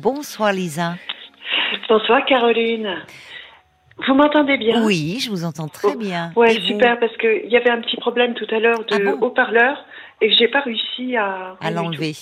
Bonsoir 0.00 0.52
Lisa. 0.52 0.94
Bonsoir 1.88 2.24
Caroline. 2.26 2.88
Vous 4.06 4.14
m'entendez 4.14 4.56
bien? 4.56 4.84
Oui, 4.84 5.18
je 5.20 5.28
vous 5.30 5.44
entends 5.44 5.66
très 5.68 5.96
bien. 5.96 6.32
Ouais, 6.36 6.54
Et 6.54 6.60
vous 6.60 6.66
super, 6.66 7.00
parce 7.00 7.16
qu'il 7.16 7.50
y 7.50 7.56
avait 7.56 7.70
un 7.70 7.80
petit 7.80 7.96
problème 7.96 8.34
tout 8.34 8.46
à 8.54 8.60
l'heure 8.60 8.78
de 8.84 8.94
Ah 8.94 8.98
bon? 9.16 9.26
haut-parleur 9.26 9.84
et 10.20 10.28
que 10.28 10.36
j'ai 10.36 10.46
pas 10.48 10.60
réussi 10.60 11.16
à... 11.16 11.56
À 11.60 11.70
l'enlever. 11.72 12.12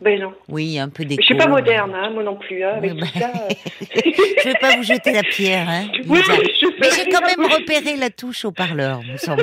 Ben 0.00 0.20
non. 0.20 0.32
Oui, 0.48 0.80
un 0.80 0.88
peu 0.88 1.04
d'écho. 1.04 1.20
Je 1.22 1.26
suis 1.26 1.36
pas 1.36 1.46
moderne, 1.46 1.92
hein, 1.94 2.10
moi 2.10 2.24
non 2.24 2.34
plus, 2.34 2.64
hein, 2.64 2.72
avec 2.78 2.92
tout 2.94 2.98
bah, 2.98 3.06
ça. 3.20 3.26
euh. 3.28 3.54
Je 4.42 4.48
vais 4.48 4.54
pas 4.60 4.74
vous 4.76 4.82
jeter 4.82 5.12
la 5.12 5.22
pierre, 5.22 5.68
hein, 5.68 5.84
Oui, 6.08 6.18
Lisa. 6.18 6.32
je 6.34 6.66
Mais 6.80 6.88
j'ai 6.90 7.08
quand 7.08 7.20
même 7.24 7.46
repéré 7.52 7.96
la 7.96 8.10
touche 8.10 8.44
au 8.44 8.50
parleur, 8.50 9.00
nous 9.08 9.18
sommes. 9.18 9.38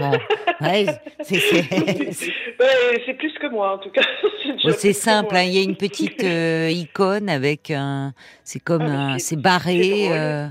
Ouais, 2.60 3.02
c'est 3.06 3.14
plus 3.14 3.34
que 3.40 3.48
moi, 3.50 3.76
en 3.76 3.78
tout 3.78 3.90
cas. 3.92 4.02
Bon, 4.64 4.74
c'est 4.78 4.94
simple, 4.94 5.36
hein, 5.36 5.44
il 5.44 5.54
y 5.54 5.60
a 5.60 5.64
une 5.64 5.76
petite 5.78 6.24
euh, 6.24 6.70
icône 6.70 7.30
avec 7.30 7.72
un. 7.72 8.14
C'est 8.44 8.60
comme 8.60 8.82
Ah, 8.84 9.14
un. 9.14 9.20
c'est- 9.20 9.36
barré. 9.36 10.08
euh, 10.12 10.48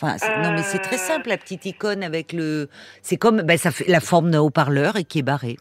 Enfin, 0.00 0.14
non, 0.44 0.52
mais 0.52 0.62
c'est 0.62 0.78
très 0.78 0.94
Ah. 0.94 0.98
simple, 0.98 1.28
la 1.28 1.36
petite 1.38 1.66
icône 1.66 2.04
avec 2.04 2.32
le. 2.32 2.68
C'est 3.02 3.16
comme. 3.16 3.42
Ben, 3.42 3.58
ça 3.58 3.72
fait 3.72 3.88
la 3.88 3.98
forme 4.00 4.30
d'un 4.30 4.40
haut-parleur 4.40 4.94
et 4.96 5.02
qui 5.02 5.18
est 5.18 5.22
barré. 5.22 5.56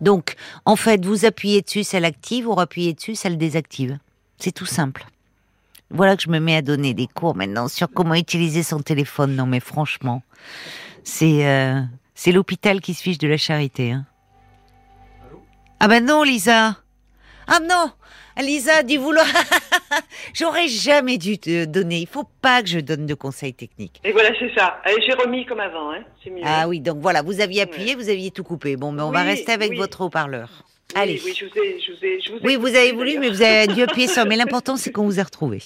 Donc, 0.00 0.34
en 0.64 0.74
fait, 0.74 1.04
vous 1.04 1.24
appuyez 1.24 1.60
dessus, 1.62 1.84
ça 1.84 2.00
l'active, 2.00 2.46
vous 2.46 2.58
appuyez 2.58 2.94
dessus, 2.94 3.14
ça 3.14 3.28
le 3.28 3.36
désactive. 3.36 3.98
C'est 4.38 4.50
tout 4.52 4.66
simple. 4.66 5.04
Voilà 5.90 6.16
que 6.16 6.22
je 6.22 6.30
me 6.30 6.40
mets 6.40 6.56
à 6.56 6.62
donner 6.62 6.94
des 6.94 7.06
cours 7.06 7.36
maintenant 7.36 7.68
sur 7.68 7.88
comment 7.90 8.14
utiliser 8.14 8.62
son 8.64 8.80
téléphone. 8.80 9.36
Non, 9.36 9.46
mais 9.46 9.60
franchement, 9.60 10.22
c'est 11.04 11.46
euh, 11.46 11.80
c'est 12.20 12.32
l'hôpital 12.32 12.82
qui 12.82 12.92
se 12.92 13.02
fiche 13.02 13.16
de 13.16 13.26
la 13.26 13.38
charité. 13.38 13.92
Hein. 13.92 14.04
Ah 15.80 15.88
ben 15.88 16.04
non, 16.04 16.22
Lisa. 16.22 16.76
Ah 17.46 17.60
non, 17.60 17.92
Lisa, 18.38 18.82
dis 18.82 18.98
vouloir. 18.98 19.24
J'aurais 20.34 20.68
jamais 20.68 21.16
dû 21.16 21.38
te 21.38 21.64
donner. 21.64 22.00
Il 22.00 22.06
faut 22.06 22.28
pas 22.42 22.60
que 22.60 22.68
je 22.68 22.78
donne 22.78 23.06
de 23.06 23.14
conseils 23.14 23.54
techniques. 23.54 24.02
Et 24.04 24.12
voilà, 24.12 24.32
c'est 24.38 24.54
ça. 24.54 24.82
Allez, 24.84 25.00
j'ai 25.00 25.14
remis 25.14 25.46
comme 25.46 25.60
avant, 25.60 25.92
hein. 25.92 26.04
mieux. 26.26 26.42
Ah 26.44 26.68
oui, 26.68 26.80
donc 26.80 26.98
voilà, 26.98 27.22
vous 27.22 27.40
aviez 27.40 27.62
appuyé, 27.62 27.94
vous 27.94 28.10
aviez 28.10 28.30
tout 28.30 28.44
coupé. 28.44 28.76
Bon, 28.76 28.92
mais 28.92 29.00
on 29.00 29.12
va 29.12 29.22
rester 29.22 29.52
avec 29.52 29.70
oui. 29.70 29.76
votre 29.78 30.02
haut-parleur. 30.02 30.50
Oui, 30.94 31.00
Allez. 31.00 31.22
Oui, 31.24 31.34
je 31.34 31.46
vous 31.46 31.58
ai... 31.58 31.80
Je 31.80 31.92
vous 31.92 32.04
ai, 32.04 32.20
je 32.20 32.32
vous 32.32 32.36
ai 32.36 32.46
Oui, 32.46 32.56
vous 32.56 32.76
avez 32.76 32.92
voulu, 32.92 33.18
mais 33.18 33.30
vous 33.30 33.40
avez 33.40 33.66
dû 33.72 33.80
appuyer 33.80 34.08
sur. 34.08 34.26
Mais 34.26 34.36
l'important, 34.36 34.76
c'est 34.76 34.92
qu'on 34.92 35.04
vous 35.04 35.20
ait 35.20 35.22
retrouvé. 35.22 35.62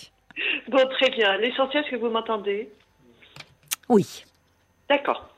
Bon, 0.68 0.86
très 1.00 1.10
bien. 1.10 1.36
L'essentiel, 1.38 1.82
c'est 1.90 1.96
que 1.96 2.00
vous 2.00 2.10
m'entendez 2.10 2.68
Oui. 3.88 4.24
D'accord. 4.88 5.28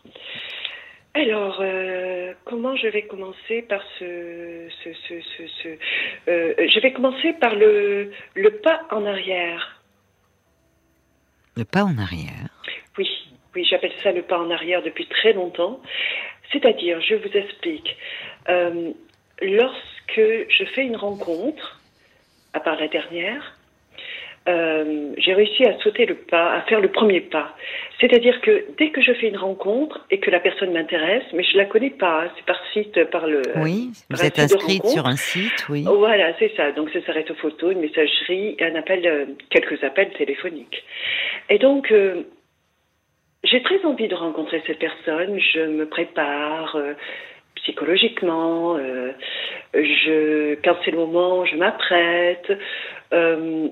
Alors, 1.16 1.58
euh, 1.62 2.34
comment 2.44 2.76
je 2.76 2.88
vais 2.88 3.02
commencer 3.06 3.62
par 3.62 3.82
ce... 3.98 4.68
ce, 4.84 4.92
ce, 4.92 5.14
ce, 5.22 5.46
ce- 5.62 5.78
euh, 6.28 6.54
je 6.58 6.80
vais 6.80 6.92
commencer 6.92 7.32
par 7.40 7.54
le, 7.54 8.12
le 8.34 8.50
pas 8.50 8.82
en 8.90 9.06
arrière. 9.06 9.80
Le 11.56 11.64
pas 11.64 11.84
en 11.84 11.96
arrière. 11.96 12.50
Oui, 12.98 13.08
oui, 13.54 13.64
j'appelle 13.64 13.94
ça 14.02 14.12
le 14.12 14.20
pas 14.20 14.38
en 14.38 14.50
arrière 14.50 14.82
depuis 14.82 15.06
très 15.06 15.32
longtemps. 15.32 15.80
C'est-à-dire, 16.52 17.00
je 17.00 17.14
vous 17.14 17.34
explique, 17.34 17.96
euh, 18.50 18.92
lorsque 19.40 20.20
je 20.20 20.64
fais 20.74 20.84
une 20.84 20.96
rencontre, 20.96 21.80
à 22.52 22.60
part 22.60 22.78
la 22.78 22.88
dernière, 22.88 23.55
euh, 24.48 25.12
j'ai 25.18 25.34
réussi 25.34 25.64
à 25.64 25.78
sauter 25.80 26.06
le 26.06 26.14
pas, 26.14 26.52
à 26.54 26.62
faire 26.62 26.80
le 26.80 26.88
premier 26.88 27.20
pas. 27.20 27.54
C'est-à-dire 28.00 28.40
que 28.40 28.66
dès 28.78 28.90
que 28.90 29.00
je 29.00 29.12
fais 29.14 29.28
une 29.28 29.36
rencontre 29.36 30.06
et 30.10 30.18
que 30.18 30.30
la 30.30 30.40
personne 30.40 30.72
m'intéresse, 30.72 31.24
mais 31.32 31.42
je 31.42 31.56
la 31.56 31.64
connais 31.64 31.90
pas, 31.90 32.24
hein, 32.24 32.30
c'est 32.36 32.44
par 32.44 32.60
site, 32.72 33.04
par 33.10 33.26
le. 33.26 33.42
Oui, 33.56 33.90
par 34.08 34.18
vous 34.18 34.24
êtes 34.24 34.38
inscrite 34.38 34.86
sur 34.86 35.06
un 35.06 35.16
site, 35.16 35.66
oui. 35.68 35.84
Voilà, 35.86 36.32
c'est 36.38 36.52
ça. 36.56 36.72
Donc 36.72 36.90
ça 36.90 37.02
s'arrête 37.04 37.30
aux 37.30 37.34
photos, 37.34 37.72
une 37.72 37.80
messagerie 37.80 38.56
un 38.60 38.74
appel, 38.74 39.06
euh, 39.06 39.24
quelques 39.50 39.82
appels 39.82 40.10
téléphoniques. 40.10 40.84
Et 41.48 41.58
donc, 41.58 41.90
euh, 41.90 42.22
j'ai 43.44 43.62
très 43.62 43.84
envie 43.84 44.08
de 44.08 44.14
rencontrer 44.14 44.62
cette 44.66 44.78
personne. 44.78 45.38
Je 45.38 45.60
me 45.60 45.86
prépare 45.86 46.76
psychologiquement. 47.56 48.76
euh, 48.76 49.12
je, 49.74 50.54
quand 50.64 50.76
c'est 50.84 50.90
le 50.90 50.98
moment, 50.98 51.44
je 51.44 51.56
m'apprête. 51.56 52.52
Euh, 53.12 53.68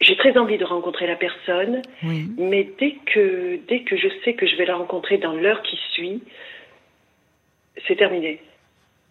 j'ai 0.00 0.16
très 0.16 0.36
envie 0.38 0.56
de 0.58 0.64
rencontrer 0.64 1.06
la 1.06 1.16
personne, 1.16 1.82
Oui. 2.02 2.28
mais 2.38 2.68
dès 2.78 2.96
que, 3.06 3.58
dès 3.68 3.80
que 3.80 3.96
je 3.96 4.08
sais 4.24 4.34
que 4.34 4.46
je 4.46 4.56
vais 4.56 4.64
la 4.64 4.76
rencontrer 4.76 5.18
dans 5.18 5.32
l'heure 5.34 5.62
qui 5.62 5.78
suit, 5.92 6.22
c'est 7.86 7.96
terminé. 7.96 8.40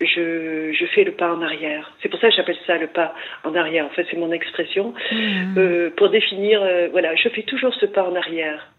Je, 0.01 0.72
je 0.72 0.85
fais 0.88 1.03
le 1.03 1.11
pas 1.11 1.33
en 1.33 1.41
arrière. 1.41 1.91
C'est 2.01 2.07
pour 2.09 2.19
ça 2.22 2.29
que 2.29 2.35
j'appelle 2.35 2.57
ça 2.66 2.77
le 2.77 2.88
pas 2.88 3.13
en 3.44 3.53
arrière. 3.53 3.85
En 3.85 3.89
fait, 3.89 4.07
c'est 4.09 4.17
mon 4.17 4.31
expression 4.31 4.94
euh, 5.57 5.89
pour 5.97 6.09
définir. 6.09 6.61
euh, 6.63 6.88
voilà, 6.91 7.16
je 7.16 7.27
fais 7.29 7.44
toujours 7.44 7.73
ce 7.75 7.85
pas 7.85 8.03
en 8.03 8.16
arrière. 8.16 8.71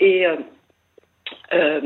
Et 0.00 0.26
euh, 0.26 0.34
euh, 1.52 1.80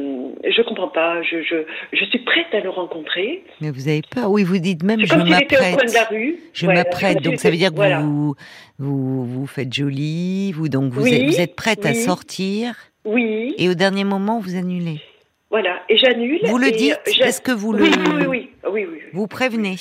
je 0.44 0.62
comprends 0.62 0.88
pas. 0.88 1.22
Je, 1.22 1.42
je, 1.42 1.56
je 1.92 2.04
suis 2.06 2.18
prête 2.20 2.52
à 2.52 2.60
le 2.60 2.70
rencontrer. 2.70 3.44
Mais 3.60 3.70
vous 3.70 3.88
avez 3.88 4.02
peur. 4.10 4.30
Oui, 4.30 4.42
vous 4.44 4.58
dites 4.58 4.82
même 4.82 5.00
je 5.04 5.08
comme 5.08 5.26
s'il 5.26 5.34
était 5.42 5.56
au 5.56 5.58
coin 5.60 5.68
de 5.70 5.76
m'apprête. 5.76 5.94
la 5.94 6.04
rue. 6.04 6.36
Je 6.52 6.66
m'apprête, 6.66 7.22
donc 7.22 7.36
ça 7.38 7.50
veut 7.50 7.56
dire 7.56 7.70
que 7.70 7.76
voilà. 7.76 8.00
vous, 8.00 8.34
vous 8.78 9.24
vous 9.24 9.46
faites 9.46 9.72
jolie, 9.72 10.52
vous 10.52 10.68
donc 10.68 10.92
vous, 10.92 11.02
Oui, 11.04 11.14
êtes, 11.14 11.24
vous 11.26 11.40
êtes 11.40 11.54
prête 11.56 11.84
à 11.86 11.94
sortir 11.94 12.74
Oui, 13.04 13.54
et 13.58 13.68
au 13.68 13.74
dernier 13.74 14.04
moment 14.04 14.38
vous 14.40 14.56
annulez. 14.56 15.00
voilà. 15.50 15.82
Et 15.88 15.96
j'annule. 15.96 16.40
Vous 16.44 16.58
le 16.58 16.70
dites 16.70 16.98
euh, 17.06 17.24
Est-ce 17.26 17.40
que 17.40 17.52
vous 17.52 17.72
le 17.72 17.84
Oui, 17.84 17.90
oui, 17.96 18.10
oui, 18.18 18.26
oui. 18.28 18.50
Ah 18.64 18.70
oui, 18.70 18.84
oui, 18.84 18.94
oui. 18.94 19.00
vous 19.12 19.26
prévenez? 19.26 19.76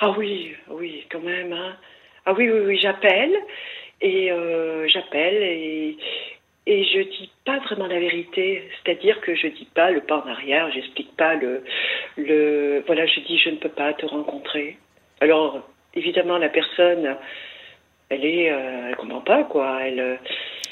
Ah 0.00 0.14
oui, 0.18 0.52
oui, 0.70 1.04
quand 1.10 1.20
même. 1.22 1.52
Hein. 1.52 1.76
Ah 2.26 2.34
oui, 2.36 2.50
oui, 2.50 2.60
oui, 2.66 2.78
j'appelle 2.80 3.32
et 4.00 4.30
euh, 4.30 4.86
j'appelle 4.88 5.34
et 5.42 5.96
et 6.70 6.84
je 6.84 7.00
dis 7.16 7.30
pas 7.46 7.58
vraiment 7.60 7.86
la 7.86 7.98
vérité, 7.98 8.62
c'est-à-dire 8.84 9.20
que 9.22 9.34
je 9.34 9.46
dis 9.48 9.66
pas 9.74 9.90
le 9.90 10.00
pas 10.02 10.22
en 10.24 10.28
arrière, 10.28 10.70
j'explique 10.72 11.16
pas 11.16 11.34
le 11.34 11.64
le 12.16 12.82
voilà, 12.86 13.06
je 13.06 13.20
dis 13.20 13.38
je 13.38 13.50
ne 13.50 13.56
peux 13.56 13.70
pas 13.70 13.92
te 13.94 14.04
rencontrer. 14.06 14.76
Alors 15.20 15.60
évidemment 15.94 16.36
la 16.38 16.50
personne 16.50 17.16
elle 18.10 18.24
est 18.24 18.50
euh, 18.52 18.88
elle 18.90 18.96
comprend 18.96 19.20
pas 19.22 19.44
quoi, 19.44 19.78
elle 19.86 20.00
euh, 20.00 20.16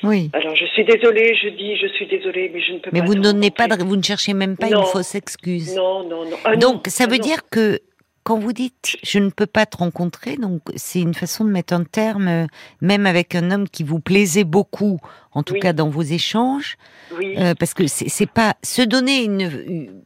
Oui. 0.02 0.30
alors 0.34 0.54
je 0.54 0.66
suis 0.66 0.84
désolée, 0.84 1.34
je 1.34 1.48
dis 1.48 1.76
je 1.76 1.86
suis 1.88 2.06
désolée 2.06 2.50
mais 2.52 2.60
je 2.60 2.72
ne 2.74 2.78
peux 2.78 2.90
Mais 2.92 3.00
pas 3.00 3.06
vous 3.06 3.14
ne 3.14 3.22
donnez 3.22 3.50
pas, 3.50 3.64
rencontrer. 3.64 3.84
de- 3.84 3.88
vous 3.88 3.96
ne 3.96 4.02
cherchez 4.02 4.34
même 4.34 4.56
pas 4.56 4.68
Non. 4.68 4.80
une 4.82 4.86
fausse 4.86 5.14
excuse. 5.14 5.74
Non, 5.74 6.04
non, 6.04 6.24
non. 6.30 6.36
Ah 6.44 6.52
non, 6.56 6.72
donc 6.72 6.86
ça 6.88 7.04
ah 7.06 7.10
veut 7.10 7.18
dire 7.18 7.40
que 7.50 7.80
quand 8.26 8.38
vous 8.40 8.52
dites 8.52 8.96
je 9.04 9.20
ne 9.20 9.30
peux 9.30 9.46
pas 9.46 9.66
te 9.66 9.76
rencontrer, 9.76 10.36
donc 10.36 10.60
c'est 10.74 11.00
une 11.00 11.14
façon 11.14 11.44
de 11.44 11.50
mettre 11.50 11.72
un 11.74 11.84
terme, 11.84 12.26
euh, 12.26 12.46
même 12.80 13.06
avec 13.06 13.36
un 13.36 13.52
homme 13.52 13.68
qui 13.68 13.84
vous 13.84 14.00
plaisait 14.00 14.42
beaucoup, 14.44 14.98
en 15.30 15.44
tout 15.44 15.54
Oui. 15.54 15.60
cas 15.60 15.72
dans 15.72 15.88
vos 15.88 16.02
échanges, 16.02 16.76
Oui. 17.16 17.34
Euh, 17.38 17.54
parce 17.54 17.72
que 17.72 17.86
c'est 17.86 18.26
pas 18.30 18.56
se 18.64 18.82
donner 18.82 19.22
une, 19.22 19.42
une- 19.66 20.02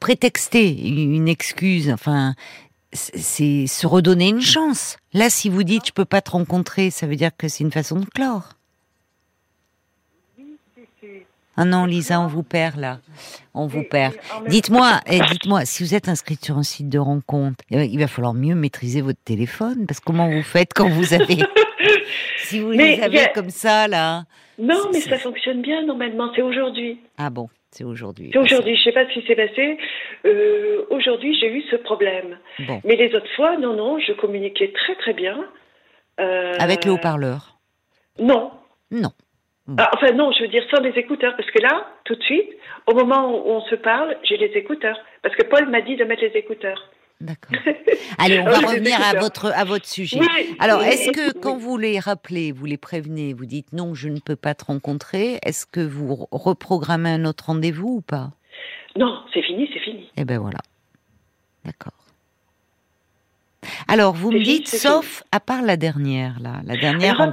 prétexter 0.00 0.68
une 0.76 1.28
excuse, 1.28 1.88
enfin 1.90 2.34
c'est- 2.92 3.16
c'est 3.18 3.66
se 3.68 3.86
redonner 3.86 4.28
une 4.28 4.40
chance. 4.42 4.96
Là, 5.12 5.30
si 5.30 5.48
vous 5.48 5.62
dites 5.62 5.86
je 5.86 5.92
peux 5.92 6.04
pas 6.04 6.20
te 6.20 6.32
rencontrer, 6.32 6.90
ça 6.90 7.06
veut 7.06 7.16
dire 7.16 7.30
que 7.36 7.46
c'est 7.48 7.62
une 7.64 7.70
façon 7.72 8.00
de 8.00 8.06
clore. 8.06 8.48
Ah 11.56 11.64
non, 11.66 11.84
Lisa, 11.84 12.18
on 12.20 12.26
vous 12.28 12.42
perd 12.42 12.76
là, 12.78 12.98
on 13.52 13.66
vous 13.66 13.82
perd. 13.82 14.14
Dites-moi, 14.46 15.00
eh, 15.06 15.20
dites-moi, 15.30 15.64
si 15.66 15.82
vous 15.82 15.94
êtes 15.94 16.08
inscrite 16.08 16.42
sur 16.44 16.56
un 16.56 16.62
site 16.62 16.88
de 16.88 16.98
rencontre, 16.98 17.62
eh 17.70 17.84
il 17.84 17.98
va 17.98 18.06
falloir 18.06 18.32
mieux 18.32 18.54
maîtriser 18.54 19.02
votre 19.02 19.22
téléphone, 19.22 19.84
parce 19.86 20.00
que 20.00 20.04
comment 20.06 20.30
vous 20.30 20.42
faites 20.42 20.72
quand 20.74 20.88
vous 20.88 21.12
avez, 21.12 21.36
si 22.38 22.60
vous 22.60 22.68
Mais 22.70 22.96
les 22.96 23.02
avez 23.02 23.20
a- 23.20 23.28
comme 23.28 23.50
ça 23.50 23.86
là 23.86 24.24
Non, 24.58 24.88
mais 24.92 25.00
ça 25.00 25.18
fonctionne 25.18 25.60
bien 25.62 25.84
normalement. 25.84 26.30
C'est 26.34 26.40
aujourd'hui. 26.42 27.00
Ah 27.18 27.28
bon, 27.28 27.48
c'est 27.70 27.84
aujourd'hui. 27.84 28.30
C'est 28.32 28.38
aujourd'hui. 28.38 28.74
Je 28.76 28.82
sais 28.84 28.92
pas 28.92 29.06
ce 29.08 29.12
qui 29.20 29.26
s'est 29.26 29.36
passé. 29.36 29.76
Euh, 30.24 30.86
aujourd'hui, 30.90 31.36
j'ai 31.38 31.52
eu 31.52 31.62
ce 31.70 31.76
problème. 31.76 32.38
Bon, 32.66 32.80
Mais 32.84 32.96
les 32.96 33.14
autres 33.14 33.30
fois, 33.36 33.58
non, 33.58 33.74
non, 33.76 33.98
je 33.98 34.12
communiquais 34.14 34.72
très 34.74 34.94
très 34.96 35.12
bien. 35.12 35.36
Euh, 36.20 36.54
avec 36.58 36.84
le 36.86 36.92
haut-parleur? 36.92 37.58
Non. 38.18 38.52
Non. 38.90 39.12
Ah, 39.78 39.90
enfin 39.94 40.12
non, 40.12 40.32
je 40.32 40.42
veux 40.42 40.48
dire 40.48 40.64
sans 40.74 40.80
les 40.82 40.90
écouteurs, 40.98 41.34
parce 41.36 41.50
que 41.50 41.60
là, 41.62 41.86
tout 42.04 42.14
de 42.16 42.22
suite, 42.24 42.48
au 42.86 42.94
moment 42.94 43.30
où 43.30 43.50
on 43.50 43.60
se 43.62 43.76
parle, 43.76 44.16
j'ai 44.24 44.36
les 44.36 44.52
écouteurs, 44.58 44.98
parce 45.22 45.34
que 45.36 45.44
Paul 45.44 45.68
m'a 45.70 45.80
dit 45.82 45.96
de 45.96 46.04
mettre 46.04 46.22
les 46.22 46.36
écouteurs. 46.36 46.90
D'accord. 47.20 47.56
Allez, 48.18 48.40
on 48.40 48.46
Ah 48.46 48.50
va 48.50 48.58
oui, 48.58 48.64
revenir 48.66 49.00
à 49.00 49.14
votre 49.20 49.46
à 49.56 49.62
votre 49.64 49.86
sujet. 49.86 50.18
Oui, 50.18 50.56
Alors, 50.58 50.80
oui, 50.80 50.88
est-ce 50.88 51.12
que 51.12 51.38
quand 51.38 51.56
vous 51.56 51.78
les 51.78 52.00
rappelez, 52.00 52.50
vous 52.50 52.66
les 52.66 52.76
prévenez, 52.76 53.32
vous 53.34 53.46
dites 53.46 53.72
non, 53.72 53.94
je 53.94 54.08
ne 54.08 54.18
peux 54.18 54.34
pas 54.34 54.54
te 54.56 54.64
rencontrer, 54.64 55.38
est-ce 55.44 55.64
que 55.66 55.80
vous 55.80 56.12
re- 56.12 56.26
reprogrammez 56.32 57.10
un 57.10 57.24
autre 57.24 57.44
rendez-vous 57.46 57.98
ou 57.98 58.00
pas? 58.00 58.30
Non, 58.96 59.22
c'est 59.32 59.42
fini, 59.42 59.70
c'est 59.72 59.78
fini. 59.80 60.10
Eh 60.16 60.24
ben 60.24 60.40
voilà. 60.40 60.58
D'accord. 61.64 61.92
Alors, 63.88 64.14
vous 64.14 64.30
me 64.32 64.40
dites, 64.40 64.68
sauf 64.68 65.22
à 65.32 65.40
part 65.40 65.62
la 65.62 65.76
dernière, 65.76 66.38
là, 66.40 66.60
la 66.66 66.76
dernière 66.76 67.20
Alors, 67.20 67.32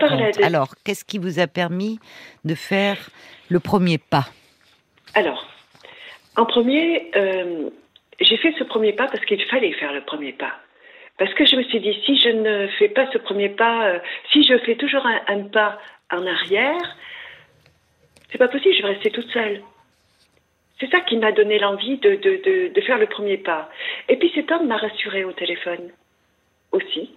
rencontre. 0.62 0.76
qu'est-ce 0.84 1.06
qui 1.06 1.18
vous 1.18 1.40
a 1.40 1.48
permis 1.48 2.00
de 2.46 2.56
faire 2.56 3.10
le 3.50 3.60
premier 3.60 3.98
pas? 3.98 4.26
Alors, 5.16 5.48
en 6.36 6.46
premier, 6.46 7.10
euh, 7.16 7.70
j'ai 8.20 8.38
fait 8.38 8.54
ce 8.58 8.64
premier 8.64 8.94
pas 8.94 9.08
parce 9.08 9.26
qu'il 9.26 9.44
fallait 9.46 9.74
faire 9.74 9.94
le 9.94 10.02
premier 10.02 10.34
pas. 10.34 10.54
Parce 11.18 11.34
que 11.34 11.46
je 11.46 11.56
me 11.56 11.64
suis 11.64 11.80
dit, 11.82 11.98
si 12.06 12.18
je 12.18 12.30
ne 12.30 12.68
fais 12.78 12.90
pas 12.90 13.08
ce 13.12 13.18
premier 13.18 13.50
pas, 13.50 13.88
euh, 13.88 14.00
si 14.32 14.44
je 14.44 14.58
fais 14.60 14.76
toujours 14.76 15.06
un, 15.06 15.20
un 15.28 15.44
pas 15.44 15.80
en 16.12 16.26
arrière, 16.26 16.98
c'est 18.32 18.38
pas 18.38 18.48
possible, 18.48 18.76
je 18.76 18.82
vais 18.84 18.94
rester 18.94 19.12
toute 19.12 19.30
seule. 19.32 19.62
C'est 20.80 20.90
ça 20.92 21.02
qui 21.02 21.18
m'a 21.18 21.34
donné 21.34 21.60
l'envie 21.60 21.98
de, 21.98 22.12
de, 22.12 22.42
de, 22.46 22.74
de 22.74 22.82
faire 22.82 22.98
le 22.98 23.08
premier 23.08 23.38
pas. 23.38 23.70
Et 24.08 24.16
puis 24.16 24.32
cet 24.34 24.50
homme 24.52 24.68
m'a 24.68 24.78
rassurée 24.78 25.26
au 25.26 25.34
téléphone 25.34 25.90
aussi. 26.72 27.12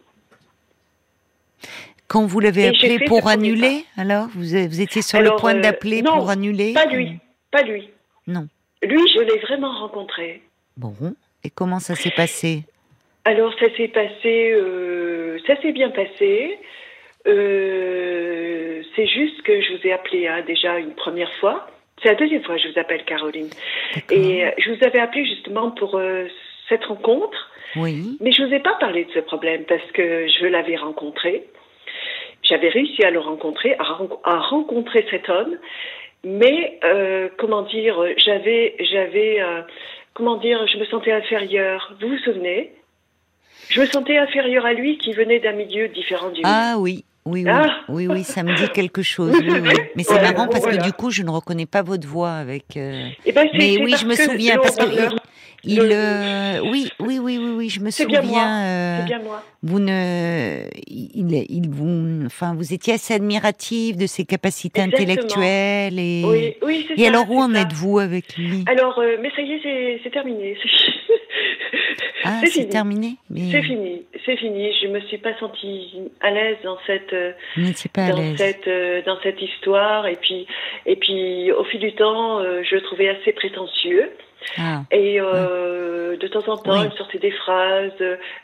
Quand 2.09 2.27
vous 2.27 2.41
l'avez 2.41 2.69
appelé 2.69 2.99
pour 3.07 3.27
annuler, 3.29 3.85
alors 3.97 4.27
vous, 4.35 4.43
vous 4.43 4.81
étiez 4.81 5.03
sur 5.03 5.21
le 5.21 5.35
point 5.37 5.57
euh, 5.57 5.61
d'appeler 5.61 6.03
pour 6.03 6.29
annuler 6.29 6.75
Pas 6.75 6.87
lui, 6.87 7.19
pas 7.51 7.63
lui. 7.63 7.89
Non. 8.27 8.49
Lui, 8.83 9.01
je 9.15 9.21
l'ai 9.21 9.39
vraiment 9.39 9.73
rencontré. 9.81 10.43
Bon. 10.77 10.95
Et 11.45 11.51
comment 11.51 11.81
ça 11.81 11.95
s'est 11.95 12.11
passé 12.11 12.65
Alors 13.25 13.53
ça 13.59 13.75
s'est 13.77 13.89
passé, 13.89 14.53
euh, 14.53 15.39
ça 15.47 15.61
s'est 15.63 15.73
bien 15.73 15.91
passé. 15.91 16.59
Euh, 17.27 18.83
c'est 18.97 19.07
juste 19.07 19.43
que 19.43 19.61
je 19.61 19.77
vous 19.77 19.87
ai 19.87 19.93
appelé 19.93 20.27
hein, 20.27 20.43
déjà 20.47 20.79
une 20.79 20.95
première 20.95 21.33
fois. 21.35 21.67
C'est 22.03 22.09
la 22.09 22.15
deuxième 22.15 22.43
fois 22.43 22.57
que 22.57 22.63
je 22.63 22.69
vous 22.73 22.79
appelle 22.79 23.05
Caroline. 23.05 23.51
Et 24.11 24.45
euh, 24.45 24.51
je 24.59 24.73
vous 24.73 24.85
avais 24.85 24.99
appelé 24.99 25.25
justement 25.25 25.71
pour 25.71 25.97
euh, 25.97 26.27
cette 26.73 26.85
rencontre, 26.87 27.51
Oui. 27.77 28.17
mais 28.21 28.33
je 28.33 28.43
vous 28.43 28.53
ai 28.55 28.61
pas 28.61 28.75
parlé 28.81 29.05
de 29.05 29.11
ce 29.13 29.19
problème 29.21 29.65
parce 29.69 29.91
que 29.93 30.27
je 30.29 30.47
l'avais 30.47 30.77
rencontré. 30.77 31.45
J'avais 32.43 32.69
réussi 32.71 33.05
à 33.05 33.11
le 33.11 33.21
rencontrer, 33.21 33.77
à, 33.79 33.85
ren- 33.85 34.19
à 34.25 34.39
rencontrer 34.41 35.07
cet 35.11 35.29
homme, 35.29 35.57
mais 36.25 36.79
euh, 36.85 37.29
comment 37.39 37.63
dire, 37.63 37.97
j'avais, 38.17 38.75
j'avais, 38.81 39.41
euh, 39.41 39.63
comment 40.15 40.37
dire, 40.39 40.67
je 40.73 40.79
me 40.79 40.85
sentais 40.87 41.13
inférieure. 41.13 41.95
Vous 42.01 42.09
vous 42.09 42.19
souvenez? 42.19 42.73
Je 43.69 43.81
me 43.81 43.87
sentais 43.87 44.19
inférieure 44.19 44.67
à 44.67 44.73
lui 44.73 44.99
qui 44.99 45.13
venait 45.13 45.39
d'un 45.39 45.53
milieu 45.53 45.89
différent 45.89 46.31
du 46.31 46.41
mien. 46.43 46.49
Ah 46.53 46.75
oui. 46.79 47.05
Oui, 47.25 47.45
oui, 47.45 47.51
Ah. 47.55 47.79
oui, 47.89 48.09
oui, 48.09 48.25
ça 48.25 48.43
me 48.43 48.53
dit 48.57 48.69
quelque 48.75 49.03
chose. 49.03 49.31
Oui, 49.41 49.49
oui. 49.49 49.77
Mais 49.95 50.03
c'est 50.03 50.15
Ouais, 50.15 50.23
marrant 50.23 50.49
parce 50.49 50.63
voilà. 50.65 50.79
que 50.79 50.85
du 50.85 50.93
coup, 50.93 51.11
je 51.13 51.23
ne 51.23 51.31
reconnais 51.31 51.67
pas 51.67 51.83
votre 51.83 52.09
voix 52.09 52.33
avec. 52.33 52.77
euh, 52.77 53.07
Eh 53.25 53.31
ben, 53.31 53.47
Mais 53.55 53.79
oui, 53.79 53.95
je 53.97 54.05
me 54.07 54.17
souviens 54.17 54.59
parce 54.59 54.75
que 54.77 54.85
il, 55.65 55.81
euh, 55.81 56.61
oui, 56.71 56.89
oui, 56.99 57.19
oui, 57.21 57.39
oui, 57.39 57.51
oui, 57.57 57.69
je 57.69 57.79
me 57.81 57.85
bien 57.85 57.91
souviens. 57.93 58.23
moi, 58.23 58.43
euh, 58.43 59.03
bien 59.05 59.19
moi. 59.21 59.43
vous 59.63 59.79
ne, 59.79 60.65
il, 60.89 61.45
il 61.49 61.69
vous, 61.71 62.27
enfin, 62.27 62.55
vous 62.55 62.73
étiez 62.75 62.95
assez 62.95 63.15
admiratif 63.15 63.97
de 63.97 64.07
ses 64.07 64.25
capacités 64.25 64.81
Exactement. 64.81 65.13
intellectuelles 65.13 65.99
et. 65.99 66.23
Oui, 66.27 66.55
oui, 66.63 66.87
Et 66.97 67.03
ça, 67.03 67.09
alors 67.09 67.31
où 67.31 67.39
en 67.39 67.55
êtes-vous 67.55 67.99
avec 68.01 68.37
lui? 68.37 68.65
Alors, 68.67 68.99
euh, 68.99 69.17
mais 69.21 69.31
ça 69.37 69.43
y 69.43 69.53
est, 69.53 70.01
c'est- 70.03 70.11
terminé. 70.11 70.57
Ah, 72.25 72.41
c'est 72.47 72.69
terminé. 72.69 73.17
Mais 73.31 73.51
C'est 73.51 73.63
fini, 73.63 74.03
c'est 74.25 74.37
fini. 74.37 74.73
Je 74.81 74.87
me 74.87 75.01
suis 75.03 75.19
pas 75.19 75.37
sentie 75.41 75.91
à 76.21 76.31
l'aise 76.31 76.57
dans 76.63 76.79
cette 76.87 77.13
euh, 77.13 77.33
pas 77.93 78.11
dans 78.13 78.37
cette 78.37 78.69
euh, 78.69 79.03
dans 79.05 79.19
cette 79.25 79.43
histoire 79.43 80.07
et 80.07 80.15
puis 80.17 80.47
et 80.87 80.95
puis 80.97 81.51
au 81.51 81.65
fil 81.65 81.81
du 81.81 81.93
temps, 81.95 82.39
euh, 82.39 82.63
je 82.63 82.77
le 82.77 82.83
trouvais 82.83 83.09
assez 83.09 83.33
prétentieux 83.33 84.11
Ah, 84.59 84.83
et 84.91 85.21
euh, 85.21 86.17
de 86.17 86.27
temps 86.29 86.47
en 86.53 86.57
temps, 86.57 86.73
Oui. 86.73 86.81
il 86.85 86.91
me 86.91 86.97
sortait 86.97 87.19
des 87.19 87.31
phrases, 87.31 87.93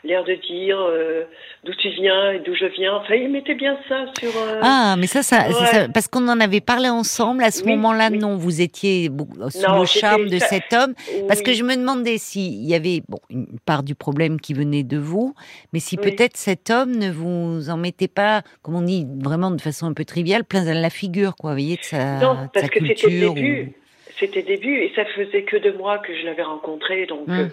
l'air 0.03 0.23
de 0.23 0.33
dire 0.33 0.79
euh, 0.79 1.23
d'où 1.63 1.73
tu 1.75 1.89
viens 1.89 2.31
et 2.31 2.39
d'où 2.39 2.53
je 2.55 2.65
viens. 2.65 2.95
Enfin, 2.95 3.15
il 3.15 3.29
mettait 3.29 3.55
bien 3.55 3.77
ça 3.87 4.05
sur. 4.19 4.29
euh, 4.35 4.59
Ah, 4.61 4.95
mais 4.97 5.07
ça, 5.07 5.23
ça, 5.23 5.45
c'est 5.49 5.53
Ouais. 5.59 5.65
ça, 5.85 5.89
parce 5.93 6.07
qu'on 6.07 6.27
en 6.27 6.39
avait 6.39 6.61
parlé 6.61 6.89
ensemble. 6.89 7.43
À 7.43 7.51
ce 7.51 7.63
Oui, 7.63 7.71
moment-là, 7.75 8.09
non, 8.09 8.35
vous 8.37 8.61
étiez 8.61 9.07
sous 9.49 9.61
Non, 9.67 9.79
le 9.81 9.85
charme 9.85 10.27
de 10.27 10.39
cet 10.39 10.73
homme. 10.73 10.93
Parce 11.27 11.41
que 11.41 11.53
je 11.53 11.63
me 11.63 11.75
demandais 11.75 12.17
s'il 12.17 12.65
y 12.65 12.73
avait 12.75 13.01
bon, 13.07 13.19
une 13.29 13.59
part 13.65 13.83
du 13.83 13.95
problème 13.95 14.39
qui 14.39 14.53
venait 14.53 14.83
de 14.83 14.97
vous, 14.97 15.33
mais 15.73 15.79
si 15.79 15.97
peut-être 15.97 16.37
cet 16.37 16.69
homme 16.69 16.95
ne 16.97 17.11
vous 17.11 17.69
en 17.69 17.77
mettait 17.77 18.07
pas, 18.07 18.41
comme 18.61 18.75
on 18.75 18.81
dit 18.81 19.05
vraiment 19.23 19.51
de 19.51 19.61
façon 19.61 19.85
un 19.87 19.93
peu 19.93 20.05
triviale, 20.05 20.43
plein 20.43 20.65
à 20.67 20.73
la 20.73 20.89
figure, 20.89 21.35
quoi, 21.35 21.51
vous 21.51 21.55
voyez, 21.57 21.75
de 21.77 21.83
sa, 21.83 22.19
Non, 22.19 22.33
de 22.33 22.47
parce 22.53 22.65
sa 22.65 22.69
que 22.69 22.79
c'était 22.79 22.87
le 22.87 23.09
culture. 23.09 23.33
début. 23.33 23.63
ou- 23.63 23.73
C'était 24.19 24.43
début 24.43 24.77
et 24.79 24.91
ça 24.95 25.05
faisait 25.05 25.43
que 25.43 25.57
deux 25.57 25.73
mois 25.77 25.99
que 25.99 26.15
je 26.15 26.25
l'avais 26.25 26.43
rencontré, 26.43 27.05
donc 27.05 27.27
Hmm. 27.27 27.31
euh, 27.39 27.47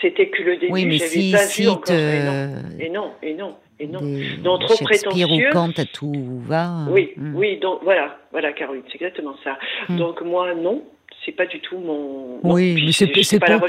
c'était 0.00 0.28
que 0.28 0.42
le 0.42 0.56
début. 0.56 0.72
Oui, 0.72 0.86
mais 0.86 0.98
si 0.98 1.32
pas 1.32 1.46
vu 1.46 1.68
encore. 1.68 1.94
Et 1.94 2.20
non, 2.22 2.32
euh, 2.32 2.60
et 2.78 2.88
non, 2.90 3.10
et 3.22 3.34
non, 3.34 3.54
et 3.80 3.86
non. 3.86 4.00
des 4.00 4.24
Non, 4.42 4.58
trop 4.58 4.74
Shakespeare 4.76 5.30
ou 5.30 5.36
prétentieux. 5.38 5.50
Kant 5.52 5.70
à 5.76 5.84
tout 5.86 6.40
va. 6.46 6.70
Oui, 6.90 7.12
hmm. 7.16 7.34
oui, 7.34 7.58
donc 7.58 7.80
voilà, 7.82 8.18
voilà, 8.32 8.52
Caroline, 8.52 8.82
c'est 8.88 8.96
exactement 8.96 9.34
ça. 9.42 9.58
Hmm. 9.88 9.96
Donc 9.96 10.20
moi, 10.22 10.54
non, 10.54 10.82
c'est 11.24 11.32
pas 11.32 11.46
du 11.46 11.58
tout 11.60 11.78
mon. 11.78 12.40
non, 12.44 12.52
Oui, 12.54 12.82
mais 12.84 12.92
c'est 12.92 13.06
pas 13.38 13.58
d'un 13.58 13.60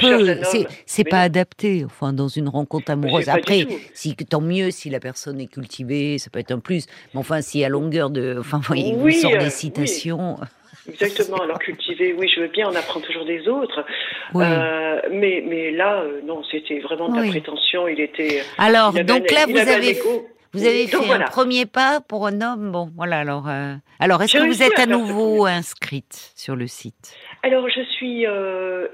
c'est 0.85 1.03
pas 1.05 1.17
non. 1.19 1.23
adapté. 1.23 1.83
Enfin, 1.85 2.11
dans 2.11 2.27
une 2.27 2.49
rencontre 2.49 2.91
amoureuse. 2.91 3.29
Après, 3.29 3.65
si 3.93 4.15
tant 4.15 4.41
mieux 4.41 4.71
si 4.71 4.89
la 4.89 4.99
personne 4.99 5.39
est 5.39 5.47
cultivée, 5.47 6.17
ça 6.17 6.29
peut 6.29 6.39
être 6.39 6.51
un 6.51 6.59
plus. 6.59 6.85
Mais 7.13 7.19
enfin, 7.19 7.41
si 7.41 7.63
à 7.63 7.69
longueur 7.69 8.09
de, 8.09 8.35
enfin, 8.39 8.59
il 8.75 8.95
vous 8.95 9.05
Oui, 9.05 9.13
sort 9.13 9.31
euh, 9.33 9.37
des 9.39 9.45
oui. 9.45 10.47
Exactement. 10.87 11.37
Alors 11.37 11.59
cultiver, 11.59 12.13
oui, 12.13 12.27
je 12.33 12.41
veux 12.41 12.47
bien, 12.47 12.67
on 12.71 12.75
apprend 12.75 12.99
toujours 12.99 13.25
des 13.25 13.47
autres. 13.47 13.83
Oui. 14.33 14.43
Euh, 14.45 15.01
mais 15.11 15.43
mais 15.47 15.71
là, 15.71 16.01
euh, 16.01 16.21
non, 16.23 16.43
c'était 16.51 16.79
vraiment 16.79 17.09
de 17.09 17.15
la 17.15 17.21
Oui. 17.23 17.29
prétention. 17.29 17.87
Il 17.87 17.99
était. 17.99 18.41
Alors, 18.57 18.93
il 18.95 19.03
donc 19.05 19.31
un- 19.31 19.35
là, 19.35 19.45
vous 19.47 19.57
avez, 19.57 19.93
vous 20.53 20.65
avez 20.65 20.85
Donc 20.85 21.01
fait 21.01 21.07
voilà. 21.07 21.25
un 21.25 21.29
premier 21.29 21.65
pas 21.65 22.01
pour 22.07 22.27
un 22.27 22.41
homme. 22.41 22.71
Bon, 22.71 22.89
voilà. 22.95 23.19
Alors, 23.19 23.47
euh, 23.49 23.73
alors, 23.99 24.21
est-ce 24.21 24.37
que 24.37 24.45
vous 24.45 24.61
êtes 24.63 24.77
à 24.79 24.85
nouveau 24.85 25.45
inscrite 25.45 26.31
sur 26.35 26.55
le 26.55 26.67
site? 26.67 27.15
Alors, 27.43 27.67
je 27.69 27.81
suis. 27.95 28.25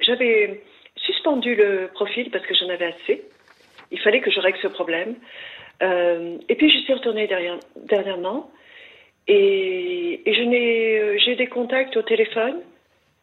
J'avais 0.01 0.63
suspendu 0.95 1.55
le 1.55 1.89
profil 1.93 2.29
parce 2.31 2.45
que 2.45 2.53
j'en 2.55 2.69
avais 2.69 2.85
assez. 2.93 3.23
Il 3.91 3.99
fallait 3.99 4.21
que 4.21 4.31
je 4.31 4.39
règle 4.39 4.57
ce 4.61 4.67
problème. 4.67 5.15
Et 5.81 6.55
puis, 6.55 6.69
je 6.71 6.77
suis 6.85 6.93
retournée 6.93 7.27
derrière, 7.27 7.57
dernièrement. 7.75 8.49
Et, 9.27 10.21
et 10.29 10.33
je 10.33 10.41
n'ai, 10.41 10.80
j'ai 11.31 11.37
des 11.37 11.47
contacts 11.47 11.95
au 11.95 12.01
téléphone 12.01 12.55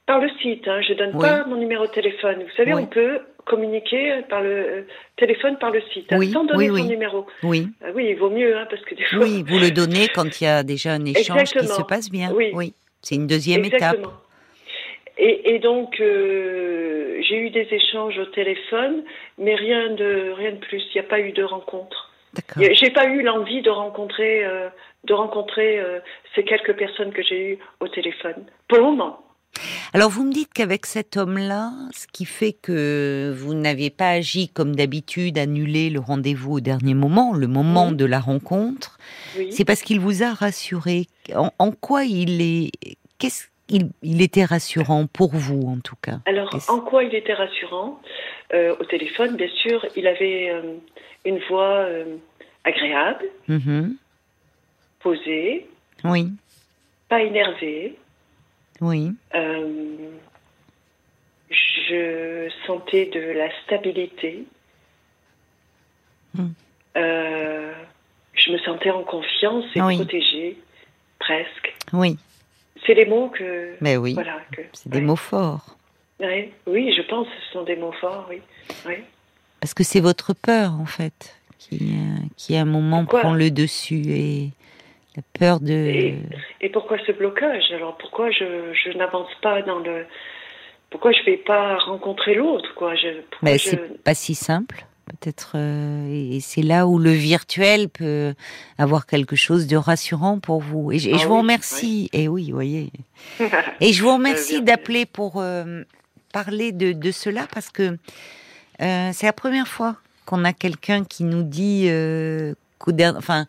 par 0.07 0.19
le 0.21 0.29
site. 0.41 0.67
Hein, 0.67 0.81
je 0.81 0.95
donne 0.95 1.11
Oui. 1.15 1.21
pas 1.23 1.45
mon 1.45 1.57
numéro 1.57 1.87
de 1.87 1.93
téléphone. 1.93 2.37
Vous 2.43 2.57
savez, 2.57 2.73
Oui. 2.73 2.83
on 2.83 2.87
peut 2.87 3.21
communiquer 3.45 4.23
par 4.29 4.43
le 4.43 4.51
euh, 4.51 4.83
téléphone 5.17 5.57
par 5.59 5.71
le 5.71 5.83
site, 5.93 6.11
hein, 6.13 6.21
sans 6.33 6.45
donner 6.45 6.69
son 6.69 6.85
numéro. 6.87 7.27
Oui, 7.43 7.69
Ah 7.83 7.89
oui, 7.95 8.07
il 8.11 8.17
vaut 8.17 8.31
mieux, 8.31 8.57
hein, 8.57 8.67
parce 8.71 8.83
que 8.83 8.95
des 8.95 9.05
fois. 9.05 9.19
oui. 9.21 9.45
Vous 9.47 9.59
le 9.59 9.71
donnez 9.71 10.09
quand 10.09 10.41
il 10.41 10.45
y 10.45 10.47
a 10.47 10.63
déjà 10.63 10.93
un 10.93 11.05
échange 11.05 11.45
qui 11.45 11.47
se 11.47 11.59
Exactement. 11.59 11.87
passe 11.87 12.11
bien. 12.11 12.31
Oui. 12.33 12.73
C'est 13.03 13.15
une 13.17 13.27
deuxième 13.27 13.65
Exactement. 13.65 14.09
étape. 14.09 14.13
Et, 15.19 15.55
et 15.55 15.59
donc, 15.59 16.01
euh, 16.01 17.19
j'ai 17.23 17.39
eu 17.39 17.51
des 17.51 17.67
échanges 17.71 18.19
au 18.19 18.27
téléphone, 18.27 19.03
mais 19.37 19.55
rien 19.55 19.91
de, 19.91 20.33
rien 20.37 20.53
de 20.53 20.59
plus. 20.59 20.83
Il 20.95 21.01
n'y 21.01 21.07
a 21.07 21.09
pas 21.09 21.21
eu 21.21 21.33
de 21.33 21.43
rencontre. 21.43 22.11
D'accord. 22.35 22.63
J'ai 22.73 22.91
pas 22.91 23.07
eu 23.07 23.23
l'envie 23.23 23.63
de 23.63 23.71
rencontrer, 23.71 24.45
euh, 24.45 24.69
de 25.05 25.15
rencontrer 25.15 25.79
euh, 25.81 26.01
ces 26.35 26.45
quelques 26.45 26.77
personnes 26.77 27.13
que 27.13 27.23
j'ai 27.23 27.53
eues 27.53 27.59
au 27.81 27.89
téléphone. 27.89 28.45
Pour 28.69 28.79
le 28.79 28.85
moment. 28.85 29.21
Alors 29.95 30.11
vous 30.11 30.25
me 30.25 30.33
dites 30.33 30.53
qu'avec 30.53 30.85
cet 30.87 31.17
homme-là, 31.17 31.73
ce 31.93 32.07
qui 32.13 32.27
fait 32.27 32.53
que 32.53 33.33
vous 33.35 33.55
n'aviez 33.55 33.91
pas 33.91 34.11
agi 34.11 34.49
comme 34.51 34.77
d'habitude, 34.77 35.39
annulé 35.39 35.89
le 35.89 36.01
rendez-vous 36.01 36.55
au 36.57 36.61
dernier 36.61 36.95
moment, 36.95 37.33
le 37.33 37.47
moment 37.47 37.91
de 37.91 38.05
la 38.05 38.21
rencontre, 38.21 38.99
Oui. 39.39 39.51
c'est 39.51 39.65
parce 39.65 39.83
qu'il 39.83 40.01
vous 40.01 40.23
a 40.23 40.33
rassuré. 40.35 41.07
En, 41.35 41.51
en 41.59 41.71
quoi 41.73 42.05
il 42.05 42.43
est, 42.43 42.71
qu'est-ce 43.19 43.47
il, 43.71 43.89
il 44.03 44.21
était 44.23 44.45
rassurant 44.45 45.07
pour 45.07 45.31
vous 45.35 45.63
en 45.67 45.79
tout 45.81 45.97
cas? 46.01 46.21
Alors, 46.27 46.55
en 46.69 46.81
quoi 46.81 47.05
il 47.05 47.15
était 47.15 47.35
rassurant? 47.35 48.01
Euh, 48.55 48.75
Au 48.81 48.85
téléphone, 48.85 49.37
bien 49.37 49.49
sûr, 49.63 49.85
il 49.97 50.07
avait 50.07 50.51
euh, 50.51 50.75
une 51.25 51.39
voix 51.49 51.81
euh, 51.81 52.17
agréable, 52.65 53.25
Mhm. 53.49 53.97
Posée, 55.01 55.67
Oui, 56.05 56.33
pas 57.09 57.23
énervée. 57.23 57.97
oui, 58.81 59.13
Euh, 59.35 60.11
je 61.51 62.49
sentais 62.67 63.07
de 63.07 63.21
la 63.21 63.49
stabilité. 63.65 64.45
Hmm. 66.35 66.49
Euh, 66.97 67.73
je 68.35 68.53
me 68.53 68.59
sentais 68.59 68.91
en 68.91 69.03
confiance 69.03 69.65
et 69.75 69.81
Oui. 69.83 69.97
protégée, 69.97 70.57
presque. 71.19 71.75
oui. 71.93 72.19
C'est 72.87 72.95
les 72.95 73.07
mots 73.07 73.29
que. 73.29 73.75
Mais 73.81 73.97
oui, 73.97 74.15
Voilà. 74.15 74.41
Que, 74.53 74.63
c'est 74.73 74.89
des 74.89 74.99
ouais. 74.99 75.05
mots 75.05 75.17
forts. 75.17 75.77
Ouais. 76.21 76.53
Oui, 76.67 76.95
je 76.97 77.03
pense 77.03 77.27
que 77.27 77.33
ce 77.47 77.53
sont 77.53 77.65
des 77.65 77.75
mots 77.77 77.93
forts, 77.93 78.27
oui. 78.31 78.41
oui. 78.87 78.95
Parce 79.61 79.75
que 79.75 79.83
c'est 79.83 80.01
votre 80.01 80.33
peur 80.33 80.73
en 80.81 80.87
fait 80.87 81.37
qui, 81.59 81.77
euh, 81.97 82.25
qui 82.37 82.55
à 82.57 82.61
un 82.61 82.65
moment 82.65 83.01
Pourquoi 83.01 83.21
prend 83.23 83.35
le 83.35 83.51
dessus 83.51 84.05
et 84.07 84.51
la 85.19 85.39
peur 85.39 85.61
de. 85.61 85.73
Et- 85.73 86.19
Et 86.61 86.69
pourquoi 86.71 86.97
ce 87.07 87.13
blocage? 87.13 87.65
Alors 87.73 87.97
pourquoi 87.99 88.31
je, 88.31 88.73
je 88.85 88.97
n'avance 88.97 89.29
pas 89.43 89.63
dans 89.63 89.79
le. 89.81 90.07
Pourquoi 90.91 91.13
je 91.13 91.19
ne 91.21 91.25
vais 91.27 91.37
pas 91.37 91.77
rencontrer 91.79 92.35
l'autre 92.35 92.75
quoi? 92.75 92.95
Je, 92.95 93.21
pourquoi 93.31 93.39
Mais 93.51 93.59
je- 93.59 93.71
c'est 93.71 94.03
pas 94.03 94.15
si 94.15 94.35
simple, 94.35 94.87
peut-être. 95.07 95.53
euh, 95.57 96.09
et 96.35 96.41
c'est 96.41 96.63
là 96.63 96.87
où 96.87 96.99
le 96.99 97.11
virtuel 97.11 97.89
peut 97.91 98.35
avoir 98.79 99.07
quelque 99.07 99.37
chose 99.37 99.67
de 99.67 99.77
rassurant 99.77 100.39
pour 100.41 100.61
vous. 100.61 100.91
Et, 100.93 100.99
je- 100.99 101.11
et 101.11 101.15
Ah 101.15 101.19
je 101.19 101.27
vous 101.27 101.35
oui, 101.35 101.41
remercie. 101.41 102.09
Et 102.15 102.27
oui, 102.29 102.47
vous 102.51 102.55
voyez. 102.55 102.91
Et 103.81 103.93
je 103.93 104.03
vous 104.03 104.15
remercie 104.15 104.63
d'appeler 104.63 105.05
pour 105.05 105.35
euh, 105.41 105.83
parler 106.33 106.73
de, 106.73 106.93
de 106.93 107.11
cela 107.11 107.47
parce 107.53 107.69
que 107.71 107.99
euh, 108.81 109.11
c'est 109.13 109.27
la 109.27 109.33
première 109.33 109.69
fois 109.69 109.97
qu'on 110.25 110.45
a 110.45 110.53
quelqu'un 110.53 111.05
qui 111.05 111.25
nous 111.25 111.43
dit 111.43 111.87
euh, 111.89 112.55
enfin, 113.17 113.47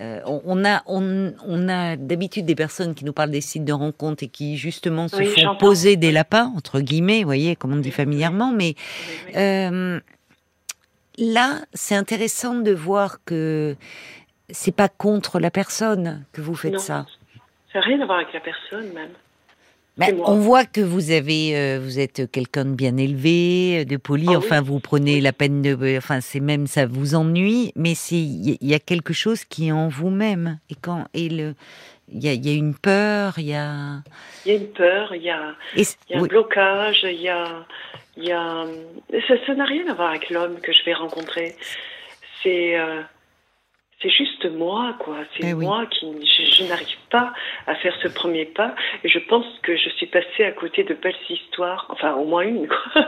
euh, 0.00 0.20
on, 0.24 0.64
a, 0.64 0.82
on, 0.86 1.32
on 1.46 1.68
a 1.68 1.96
d'habitude 1.96 2.46
des 2.46 2.54
personnes 2.54 2.94
qui 2.94 3.04
nous 3.04 3.12
parlent 3.12 3.30
des 3.30 3.42
sites 3.42 3.64
de 3.64 3.72
rencontres 3.74 4.22
et 4.22 4.28
qui 4.28 4.56
justement 4.56 5.06
se 5.08 5.16
Oui, 5.16 5.26
font 5.44 5.56
poser 5.56 5.96
des 5.96 6.12
lapins 6.12 6.50
entre 6.56 6.80
guillemets, 6.80 7.18
vous 7.20 7.26
voyez, 7.26 7.56
comme 7.56 7.72
on 7.74 7.76
dit 7.76 7.90
familièrement, 7.90 8.52
mais 8.52 8.74
euh, 9.36 10.00
là, 11.18 11.58
c'est 11.74 11.94
intéressant 11.94 12.54
de 12.54 12.72
voir 12.72 13.18
que 13.26 13.76
c'est 14.48 14.74
pas 14.74 14.88
contre 14.88 15.38
la 15.40 15.50
personne 15.50 16.24
que 16.32 16.40
vous 16.40 16.54
faites 16.54 16.72
Non. 16.74 16.78
ça. 16.78 17.06
Ça 17.72 17.78
n'a 17.80 17.84
rien 17.86 18.00
à 18.00 18.06
voir 18.06 18.18
avec 18.18 18.32
la 18.32 18.40
personne, 18.40 18.92
même. 18.94 19.10
Ben, 19.98 20.18
on 20.24 20.36
voit 20.36 20.64
que 20.64 20.80
vous 20.80 21.10
avez, 21.10 21.54
euh, 21.54 21.78
vous 21.82 21.98
êtes 21.98 22.30
quelqu'un 22.30 22.64
de 22.64 22.74
bien 22.74 22.96
élevé, 22.96 23.84
de 23.84 23.98
poli. 23.98 24.24
Ah 24.28 24.30
oui. 24.30 24.36
enfin, 24.36 24.62
vous 24.62 24.80
prenez 24.80 25.20
la 25.20 25.34
peine 25.34 25.60
de, 25.60 25.76
euh, 25.76 25.98
enfin, 25.98 26.22
c'est 26.22 26.40
même 26.40 26.66
ça 26.66 26.86
vous 26.86 27.14
ennuie, 27.14 27.72
mais 27.76 27.94
c'est, 27.94 28.16
il 28.16 28.56
y, 28.62 28.74
a 28.74 28.78
quelque 28.78 29.12
chose 29.12 29.44
qui 29.44 29.68
est 29.68 29.72
en 29.72 29.88
vous-même. 29.88 30.58
Et 30.70 30.74
quand, 30.80 31.06
et 31.12 31.28
le, 31.28 31.54
il 32.08 32.24
y 32.24 32.28
a, 32.28 32.32
il 32.32 32.46
y 32.46 32.50
a 32.50 32.56
une 32.56 32.74
peur, 32.74 33.34
il 33.38 33.48
y 33.48 33.54
a. 33.54 34.02
Il 34.46 34.52
y 34.52 34.54
a 34.54 34.58
une 34.58 34.68
peur, 34.68 35.14
il 35.14 35.22
y 35.22 35.30
a, 35.30 35.54
et 35.76 35.82
y 36.08 36.14
a 36.14 36.18
un 36.18 36.26
blocage, 36.26 37.00
il 37.04 37.20
y 37.20 37.28
a, 37.28 37.66
il 38.16 38.24
y 38.24 38.32
a, 38.32 38.64
ça, 39.28 39.34
ça 39.46 39.54
n'a 39.54 39.66
rien 39.66 39.86
à 39.88 39.94
voir 39.94 40.10
avec 40.10 40.30
l'homme 40.30 40.58
que 40.60 40.72
je 40.72 40.82
vais 40.84 40.94
rencontrer. 40.94 41.54
C'est, 42.42 42.78
euh, 42.78 43.02
c'est 44.02 44.10
juste 44.10 44.44
moi, 44.50 44.94
quoi. 44.98 45.16
C'est 45.36 45.48
Eh 45.48 45.52
oui. 45.54 45.64
moi 45.64 45.86
qui, 45.86 46.06
je, 46.26 46.50
je 46.50 46.64
n'arrive 46.68 46.96
pas 47.10 47.32
à 47.66 47.74
faire 47.76 47.94
ce 48.02 48.08
premier 48.08 48.44
pas. 48.46 48.74
Et 49.04 49.08
je 49.08 49.18
pense 49.20 49.46
que 49.62 49.76
je 49.76 49.88
suis 49.90 50.06
passée 50.06 50.44
à 50.44 50.52
côté 50.52 50.84
de 50.84 50.94
belles 50.94 51.14
histoires. 51.30 51.86
Enfin, 51.90 52.14
au 52.14 52.24
moins 52.24 52.42
une, 52.42 52.66
quoi. 52.68 53.04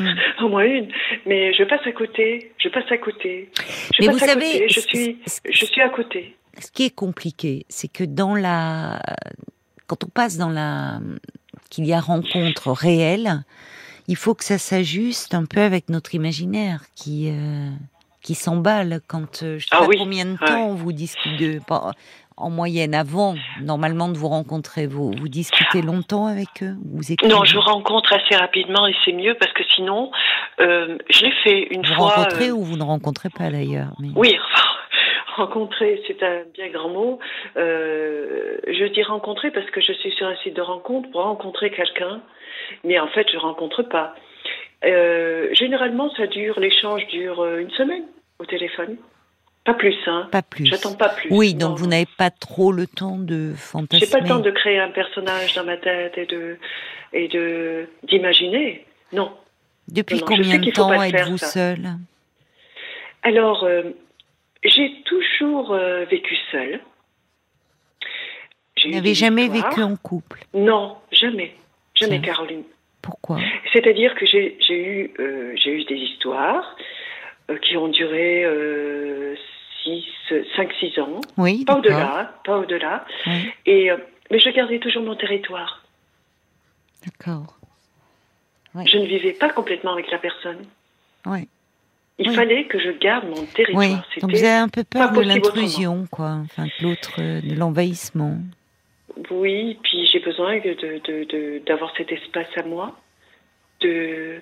Mm. 0.00 0.14
au 0.44 0.48
moins 0.48 0.64
une. 0.64 0.88
Mais 1.26 1.52
je 1.54 1.62
passe 1.64 1.86
à 1.86 1.92
côté. 1.92 2.52
Je 2.58 2.68
passe 2.68 2.90
à 2.90 2.98
côté. 2.98 3.50
Je 3.94 4.00
Mais 4.00 4.06
passe 4.06 4.16
vous 4.16 4.24
à 4.24 4.26
savez, 4.28 4.52
côté. 4.52 4.68
Je 4.68 4.80
suis, 4.80 5.18
je 5.48 5.64
suis 5.64 5.80
à 5.80 5.88
côté. 5.88 6.36
ce 6.58 6.70
qui 6.72 6.84
est 6.84 6.94
compliqué, 6.94 7.64
c'est 7.68 7.88
que 7.88 8.04
dans 8.04 8.34
la, 8.34 9.00
quand 9.86 10.04
on 10.04 10.08
passe 10.08 10.36
dans 10.36 10.50
la, 10.50 10.98
qu'il 11.70 11.86
y 11.86 11.92
a 11.92 12.00
rencontre 12.00 12.70
réelle, 12.72 13.44
il 14.08 14.16
faut 14.16 14.34
que 14.34 14.44
ça 14.44 14.58
s'ajuste 14.58 15.34
un 15.34 15.44
peu 15.46 15.60
avec 15.60 15.88
notre 15.88 16.14
imaginaire 16.14 16.82
qui, 16.94 17.30
euh, 17.30 17.70
qui 18.24 18.34
s'emballe 18.34 19.00
quand, 19.06 19.42
euh, 19.44 19.58
je 19.58 19.66
sais 19.66 19.70
Ah 19.70 19.80
pas 19.80 19.86
oui, 19.86 19.96
combien 19.98 20.24
de 20.24 20.32
ouais. 20.32 20.46
temps 20.46 20.74
vous 20.74 20.92
discutez, 20.92 21.60
en 22.36 22.50
moyenne 22.50 22.94
avant, 22.96 23.36
normalement 23.60 24.08
de 24.08 24.16
vous 24.18 24.26
rencontrer, 24.28 24.88
vous, 24.88 25.12
vous 25.12 25.28
discutez 25.28 25.82
longtemps 25.82 26.26
avec 26.26 26.48
eux, 26.62 26.74
vous 26.92 27.12
écrivez? 27.12 27.32
Non, 27.32 27.44
je 27.44 27.58
rencontre 27.58 28.12
assez 28.12 28.34
rapidement 28.34 28.88
et 28.88 28.94
c'est 29.04 29.12
mieux 29.12 29.36
parce 29.38 29.52
que 29.52 29.62
sinon, 29.76 30.10
euh, 30.60 30.98
je 31.10 31.24
l'ai 31.26 31.32
fait 31.44 31.62
une 31.72 31.86
vous 31.86 31.94
fois. 31.94 32.08
rencontrez 32.08 32.48
euh, 32.48 32.54
ou 32.54 32.64
vous 32.64 32.76
ne 32.76 32.82
rencontrez 32.82 33.28
pas 33.28 33.50
d'ailleurs. 33.50 33.92
mais- 34.00 34.08
Oui, 34.16 34.36
rencontrer, 35.36 36.02
c'est 36.08 36.20
un 36.24 36.42
bien 36.54 36.70
grand 36.70 36.88
mot. 36.88 37.18
Euh, 37.56 38.56
je 38.66 38.84
dis 38.92 39.02
rencontrer 39.04 39.50
parce 39.50 39.70
que 39.70 39.80
je 39.80 39.92
suis 39.92 40.10
sur 40.12 40.26
un 40.26 40.36
site 40.42 40.56
de 40.56 40.62
rencontre 40.62 41.10
pour 41.10 41.22
rencontrer 41.22 41.70
quelqu'un, 41.70 42.20
mais 42.84 42.98
en 42.98 43.08
fait, 43.08 43.26
je 43.32 43.38
rencontre 43.38 43.82
pas. 43.82 44.14
Euh, 44.84 45.48
généralement, 45.52 46.10
ça 46.14 46.26
dure, 46.26 46.60
l'échange 46.60 47.06
dure 47.08 47.40
euh, 47.40 47.58
une 47.60 47.70
semaine 47.70 48.04
au 48.38 48.44
téléphone. 48.44 48.96
Pas 49.64 49.74
plus, 49.74 49.96
hein. 50.06 50.28
Pas 50.30 50.42
plus. 50.42 50.66
J'attends 50.66 50.94
pas 50.94 51.08
plus. 51.08 51.30
Oui, 51.30 51.54
donc 51.54 51.70
Non. 51.70 51.74
vous 51.76 51.86
n'avez 51.86 52.06
pas 52.18 52.30
trop 52.30 52.70
le 52.70 52.86
temps 52.86 53.16
de 53.18 53.52
fantasmer. 53.56 54.04
J'ai 54.04 54.12
pas 54.12 54.20
le 54.20 54.28
temps 54.28 54.40
de 54.40 54.50
créer 54.50 54.78
un 54.78 54.90
personnage 54.90 55.54
dans 55.54 55.64
ma 55.64 55.78
tête 55.78 56.18
et 56.18 56.26
de 56.26 56.58
et 57.14 57.28
de 57.28 57.88
d'imaginer. 58.02 58.84
Non. 59.12 59.32
Depuis 59.88 60.18
Non, 60.20 60.26
combien 60.26 60.58
de 60.58 60.70
temps 60.70 60.92
êtes-vous 61.02 61.38
ça. 61.38 61.46
seul 61.46 61.78
Alors, 63.22 63.64
euh, 63.64 63.82
j'ai 64.64 64.92
toujours 65.06 65.72
euh, 65.72 66.04
vécu 66.10 66.36
seule. 66.52 66.80
Vous 68.84 68.90
n'avez 68.90 69.14
jamais 69.14 69.48
vécu 69.48 69.82
en 69.82 69.96
couple? 69.96 70.44
Non, 70.52 70.96
jamais. 71.10 71.54
Jamais. 71.94 72.20
Caroline. 72.20 72.64
Pourquoi? 73.04 73.38
C'est-à-dire 73.72 74.14
que 74.14 74.24
j'ai 74.26 74.56
eu, 74.70 75.12
euh, 75.20 75.54
eu 75.66 75.84
des 75.84 75.96
histoires 75.96 76.76
euh, 77.50 77.58
qui 77.58 77.76
ont 77.76 77.88
duré 77.88 78.44
5-6 80.56 81.00
ans. 81.00 81.20
Oui, 81.36 81.64
Pas 81.64 81.76
au-delà, 81.76 82.34
pas 82.44 82.58
au-delà. 82.58 83.04
Oui, 83.26 83.50
Et, 83.66 83.90
euh, 83.90 83.96
mais 84.30 84.38
je 84.38 84.48
gardais 84.50 84.78
toujours 84.78 85.02
mon 85.02 85.14
territoire. 85.16 85.82
d'accord. 87.04 87.58
Oui. 88.74 88.84
Je 88.88 88.96
ne 88.98 89.06
vivais 89.06 89.32
pas 89.34 89.50
complètement 89.50 89.92
avec 89.92 90.10
la 90.10 90.18
personne. 90.18 90.64
Oui. 91.26 91.48
Il 92.18 92.28
Oui. 92.30 92.34
fallait 92.34 92.64
que 92.64 92.78
je 92.78 92.90
garde 92.90 93.26
mon 93.28 93.44
territoire. 93.44 93.78
Oui. 94.16 94.20
Donc 94.20 94.30
vous 94.32 94.38
avez 94.38 94.48
un 94.48 94.68
peu 94.68 94.82
peur 94.84 95.12
de 95.12 95.20
l'intrusion, 95.20 96.06
quoi. 96.10 96.38
Enfin, 96.44 96.64
de 96.64 96.72
l'autre, 96.84 97.12
euh, 97.20 97.40
de 97.40 97.54
l'envahissement. 97.54 98.38
Oui, 99.30 99.78
puis 99.82 100.06
j'ai 100.06 100.18
besoin 100.20 100.58
de, 100.58 100.74
de, 100.74 100.98
de- 101.04 101.24
de- 101.24 101.58
d'avoir 101.66 101.94
cet 101.96 102.10
espace 102.12 102.48
à 102.56 102.62
moi. 102.62 102.98
De, 103.80 104.40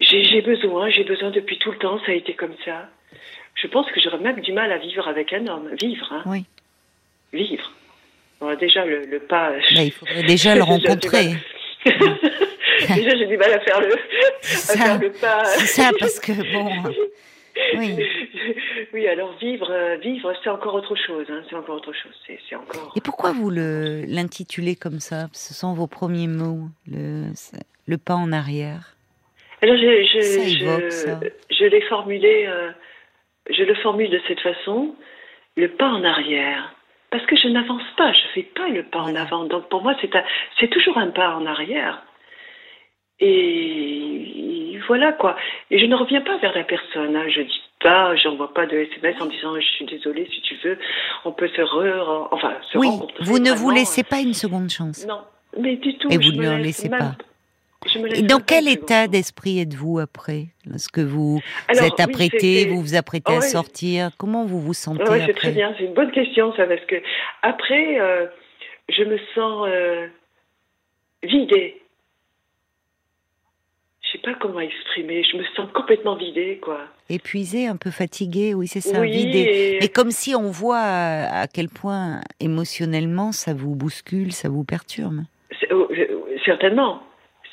j'ai, 0.00 0.42
besoin, 0.42 0.90
j'ai 0.90 1.04
besoin 1.04 1.30
depuis 1.30 1.58
tout 1.58 1.70
le 1.70 1.78
temps, 1.78 1.98
ça 2.04 2.12
a 2.12 2.14
été 2.14 2.34
comme 2.34 2.54
ça. 2.64 2.88
Je 3.54 3.66
pense 3.68 3.90
que 3.92 4.00
j'aurais 4.00 4.18
même 4.18 4.40
du 4.40 4.52
mal 4.52 4.72
à 4.72 4.78
vivre 4.78 5.06
avec 5.08 5.32
un 5.32 5.46
homme. 5.46 5.70
Vivre, 5.80 6.06
hein. 6.12 6.22
Oui. 6.26 6.44
Vivre. 7.32 7.70
Bon, 8.40 8.54
déjà, 8.56 8.84
le, 8.84 9.04
le 9.06 9.20
pas. 9.20 9.52
Il 9.70 9.92
faudrait 9.92 10.22
déjà 10.24 10.54
le 10.54 10.62
rencontrer. 10.72 11.34
déjà, 11.84 13.16
j'ai 13.16 13.26
du 13.26 13.36
mal 13.36 13.52
à 13.52 13.60
faire 13.60 13.80
le, 13.80 13.94
à 13.94 14.76
faire 14.76 14.98
le 14.98 15.12
pas. 15.12 15.44
C'est 15.44 15.66
ça, 15.66 15.90
parce 15.98 16.18
que 16.20 16.32
bon. 16.52 16.70
Oui. 17.76 17.96
Oui, 18.92 19.06
alors 19.06 19.34
vivre, 19.38 19.70
euh, 19.70 19.96
vivre, 19.96 20.32
c'est 20.42 20.50
encore 20.50 20.74
autre 20.74 20.96
chose. 20.96 21.26
Hein, 21.30 21.42
c'est 21.48 21.56
encore 21.56 21.76
autre 21.76 21.92
chose. 21.92 22.12
C'est, 22.26 22.38
c'est 22.48 22.56
encore. 22.56 22.92
Et 22.96 23.00
pourquoi 23.00 23.32
vous 23.32 23.48
le 23.50 24.02
l'intitulez 24.06 24.74
comme 24.76 25.00
ça? 25.00 25.28
Ce 25.32 25.54
sont 25.54 25.72
vos 25.72 25.86
premiers 25.86 26.26
mots, 26.26 26.68
le, 26.86 27.26
le 27.86 27.98
pas 27.98 28.14
en 28.14 28.32
arrière? 28.32 28.96
Alors, 29.62 29.76
je, 29.76 30.04
je, 30.04 30.20
Ça 30.20 30.48
je, 30.48 30.64
évoque 30.64 30.92
ça. 30.92 31.20
je 31.50 31.64
l'ai 31.64 31.80
formulé, 31.82 32.44
euh, 32.48 32.70
je 33.48 33.62
le 33.62 33.74
formule 33.76 34.10
de 34.10 34.20
cette 34.28 34.40
façon, 34.40 34.94
le 35.56 35.68
pas 35.68 35.88
en 35.88 36.04
arrière. 36.04 36.74
Parce 37.10 37.24
que 37.26 37.36
je 37.36 37.48
n'avance 37.48 37.82
pas, 37.96 38.12
je 38.12 38.22
fais 38.34 38.42
pas 38.42 38.68
le 38.68 38.82
pas 38.84 39.00
en 39.00 39.14
avant. 39.14 39.44
Donc 39.44 39.68
pour 39.68 39.82
moi, 39.82 39.94
c'est 40.58 40.68
toujours 40.68 40.98
un 40.98 41.08
pas 41.08 41.36
en 41.36 41.46
arrière. 41.46 42.02
Et 43.20 44.61
voilà 44.86 45.12
quoi. 45.12 45.36
Et 45.70 45.78
je 45.78 45.86
ne 45.86 45.94
reviens 45.94 46.20
pas 46.20 46.36
vers 46.38 46.54
la 46.54 46.64
personne. 46.64 47.16
Hein. 47.16 47.28
Je 47.28 47.42
dis 47.42 47.62
pas, 47.80 48.14
j'envoie 48.16 48.52
pas 48.54 48.66
de 48.66 48.76
SMS 48.76 49.16
en 49.20 49.26
disant 49.26 49.54
je 49.58 49.66
suis 49.66 49.84
désolée 49.86 50.28
si 50.32 50.40
tu 50.42 50.56
veux, 50.64 50.78
on 51.24 51.32
peut 51.32 51.48
se 51.48 51.60
re, 51.62 52.28
enfin 52.30 52.54
se 52.70 52.78
Oui, 52.78 52.88
rencontrer. 52.88 53.24
vous 53.24 53.38
ne 53.38 53.52
vous 53.52 53.70
laissez 53.70 54.02
pas 54.02 54.20
une 54.20 54.34
seconde 54.34 54.70
chance. 54.70 55.06
Non, 55.06 55.20
mais 55.58 55.76
du 55.76 55.96
tout. 55.98 56.08
Et 56.10 56.16
vous 56.16 56.32
ne 56.32 56.56
laisse 56.56 56.84
laissez 56.84 56.88
pas. 56.90 57.16
Et 58.14 58.22
dans 58.22 58.40
quel 58.40 58.68
état 58.68 59.08
d'esprit 59.08 59.60
êtes-vous 59.60 59.98
après 59.98 60.46
Lorsque 60.66 61.00
vous, 61.00 61.40
êtes 61.68 61.98
apprêté, 61.98 62.66
vous 62.66 62.80
vous 62.80 62.94
apprêtez 62.94 63.32
à 63.32 63.38
oui. 63.38 63.42
sortir, 63.42 64.10
comment 64.18 64.44
vous 64.44 64.60
vous 64.60 64.74
sentez 64.74 65.02
Ouais, 65.02 65.24
c'est 65.26 65.34
très 65.34 65.50
bien, 65.50 65.74
c'est 65.76 65.86
une 65.86 65.94
bonne 65.94 66.12
question 66.12 66.54
ça, 66.54 66.66
parce 66.66 66.84
que 66.84 66.96
après, 67.42 68.00
euh, 68.00 68.26
je 68.88 69.02
me 69.02 69.18
sens 69.34 69.66
euh, 69.68 70.06
vidée. 71.24 71.81
Je 74.12 74.18
sais 74.18 74.22
pas 74.24 74.34
comment 74.34 74.60
exprimer, 74.60 75.24
je 75.24 75.38
me 75.38 75.44
sens 75.56 75.68
complètement 75.72 76.16
vidée, 76.16 76.58
quoi. 76.62 76.80
Épuisé, 77.08 77.66
un 77.66 77.76
peu 77.76 77.90
fatigué, 77.90 78.52
oui, 78.52 78.66
c'est 78.68 78.82
ça, 78.82 79.00
oui, 79.00 79.10
vidé. 79.10 79.38
et- 79.38 79.78
Mais 79.80 79.88
comme 79.88 80.10
si 80.10 80.34
on 80.34 80.50
voit 80.50 80.80
à, 80.80 81.46
quel 81.46 81.70
point 81.70 82.20
émotionnellement 82.38 83.32
ça 83.32 83.54
vous 83.54 83.74
bouscule, 83.74 84.32
ça 84.32 84.50
vous 84.50 84.64
perturbe. 84.64 85.22
oh, 85.70 85.88
euh, 85.90 86.36
certainement, 86.44 87.02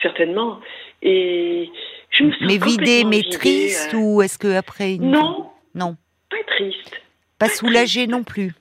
certainement. 0.02 0.60
Et 1.02 1.70
je 2.10 2.26
me 2.26 2.32
sens 2.32 2.42
Mais 2.42 2.58
vidé, 2.58 3.04
complètement 3.04 3.10
mais 3.10 3.18
vidée, 3.22 3.30
triste 3.38 3.94
euh, 3.94 3.98
ou 3.98 4.22
est-ce 4.22 4.38
que 4.38 4.54
après 4.54 4.96
une... 4.96 5.12
Non, 5.12 5.50
non, 5.76 5.96
pas 6.30 6.44
triste. 6.46 7.02
pas 7.38 7.48
soulagé 7.48 8.06
non 8.08 8.24
plus. 8.24 8.52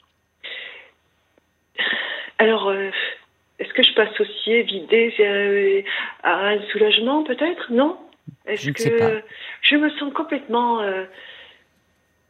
Alors, 2.39 2.69
euh, 2.69 2.91
est-ce 3.59 3.73
que 3.73 3.83
je 3.83 3.93
peux 3.93 4.03
associer 4.03 4.63
vidée 4.63 5.13
euh, 5.21 5.83
à 6.23 6.51
un 6.51 6.63
soulagement 6.71 7.25
peut-être? 7.25 7.73
Non? 7.73 7.99
Est-ce 8.47 8.63
Je 8.63 8.69
ne 8.69 8.75
que 8.75 8.83
sais 8.83 8.91
pas. 8.91 9.11
je 9.63 9.77
me 9.77 9.91
sens 9.91 10.13
complètement 10.13 10.81
euh, 10.81 11.05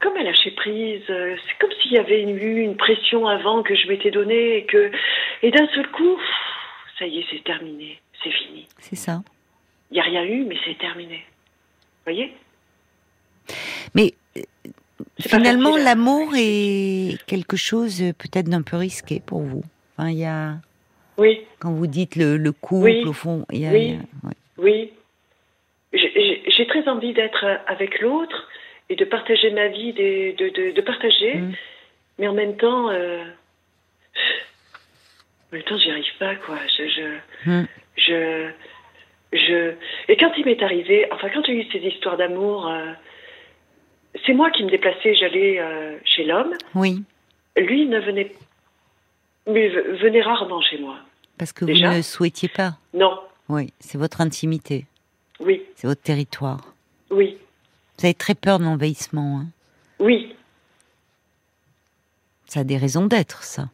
comme 0.00 0.16
à 0.16 0.22
lâcher 0.22 0.52
prise 0.52 1.02
euh, 1.10 1.36
C'est 1.46 1.58
comme 1.58 1.72
s'il 1.82 1.92
y 1.92 1.98
avait 1.98 2.22
eu 2.22 2.60
une 2.60 2.76
pression 2.76 3.26
avant 3.26 3.62
que 3.62 3.74
je 3.74 3.88
m'étais 3.88 4.10
donnée 4.10 4.58
et 4.58 4.64
que 4.64 4.90
et 5.42 5.50
d'un 5.50 5.68
seul 5.68 5.88
coup, 5.90 6.18
ça 6.98 7.06
y 7.06 7.18
est, 7.18 7.26
c'est 7.30 7.44
terminé, 7.44 8.00
c'est 8.22 8.30
fini. 8.30 8.66
C'est 8.78 8.96
ça. 8.96 9.22
Il 9.90 9.94
n'y 9.94 10.00
a 10.00 10.04
rien 10.04 10.24
eu, 10.24 10.44
mais 10.44 10.56
c'est 10.64 10.78
terminé. 10.78 11.16
Vous 11.16 12.12
voyez? 12.12 12.34
Mais 13.94 14.14
finalement, 15.20 15.76
hein. 15.76 15.84
l'amour 15.84 16.32
est 16.36 17.18
quelque 17.26 17.56
chose 17.56 18.02
peut-être 18.18 18.48
d'un 18.48 18.62
peu 18.62 18.76
risqué 18.76 19.20
pour 19.24 19.40
vous. 19.40 19.62
Enfin, 19.96 20.10
il 20.10 20.18
y 20.18 20.24
a 20.24 20.56
Oui, 21.18 21.40
quand 21.58 21.72
vous 21.72 21.86
dites 21.86 22.16
le, 22.16 22.36
le 22.36 22.52
couple, 22.52 22.84
Oui. 22.84 23.04
au 23.04 23.12
fond, 23.12 23.44
il 23.52 23.60
y 23.60 23.66
a, 23.66 23.70
Oui. 23.70 23.98
a- 24.24 24.26
ouais. 24.26 24.34
oui. 24.58 24.92
J'ai- 25.92 26.66
très 26.66 26.88
envie 26.88 27.12
d'être 27.12 27.44
avec 27.66 28.00
l'autre, 28.00 28.48
et 28.90 28.96
de 28.96 29.04
partager 29.04 29.50
ma 29.50 29.68
vie, 29.68 29.92
de, 29.92 30.36
de, 30.36 30.72
de, 30.72 30.80
partager, 30.80 31.34
mm. 31.34 31.52
mais 32.18 32.28
en 32.28 32.32
même 32.34 32.56
temps, 32.56 32.90
euh, 32.90 33.22
en 35.50 35.56
même 35.56 35.62
temps, 35.62 35.78
j'y 35.78 35.90
arrive 35.90 36.16
pas, 36.18 36.34
quoi. 36.36 36.58
Je, 36.76 36.88
je, 36.88 37.50
mm. 37.50 37.66
je, 37.96 38.50
je, 39.32 39.72
et 40.08 40.16
quand 40.16 40.32
il 40.36 40.44
m'est 40.46 40.62
arrivé, 40.62 41.06
enfin, 41.12 41.28
quand 41.32 41.44
j'ai 41.46 41.54
eu 41.54 41.64
ces 41.70 41.78
histoires 41.78 42.16
d'amour, 42.16 42.68
euh, 42.68 42.92
c'est 44.26 44.32
moi 44.34 44.50
qui 44.50 44.64
me 44.64 44.70
déplaçais, 44.70 45.14
j'allais 45.14 45.58
euh, 45.58 45.96
chez 46.04 46.24
l'homme. 46.24 46.54
Oui. 46.74 47.02
Lui 47.56 47.86
ne 47.86 47.98
venait, 48.00 48.32
mais 49.48 49.68
venait 49.68 50.22
rarement 50.22 50.60
chez 50.60 50.78
moi. 50.78 50.96
Parce 51.38 51.52
que 51.52 51.64
vous 51.64 51.72
ne 51.72 52.02
souhaitiez 52.02 52.48
pas. 52.48 52.74
Non. 52.94 53.18
Oui, 53.48 53.72
c'est 53.80 53.98
votre 53.98 54.20
intimité. 54.20 54.84
Oui. 55.40 55.62
C'est 55.76 55.86
votre 55.86 56.02
territoire. 56.02 56.74
Oui. 57.10 57.38
Vous 57.98 58.06
avez 58.06 58.14
très 58.14 58.34
peur 58.34 58.58
de 58.58 58.64
l'envahissement. 58.64 59.40
Hein 59.40 59.46
oui. 59.98 60.34
Ça 62.46 62.60
a 62.60 62.64
des 62.64 62.76
raisons 62.76 63.06
d'être, 63.06 63.42
ça. 63.42 63.68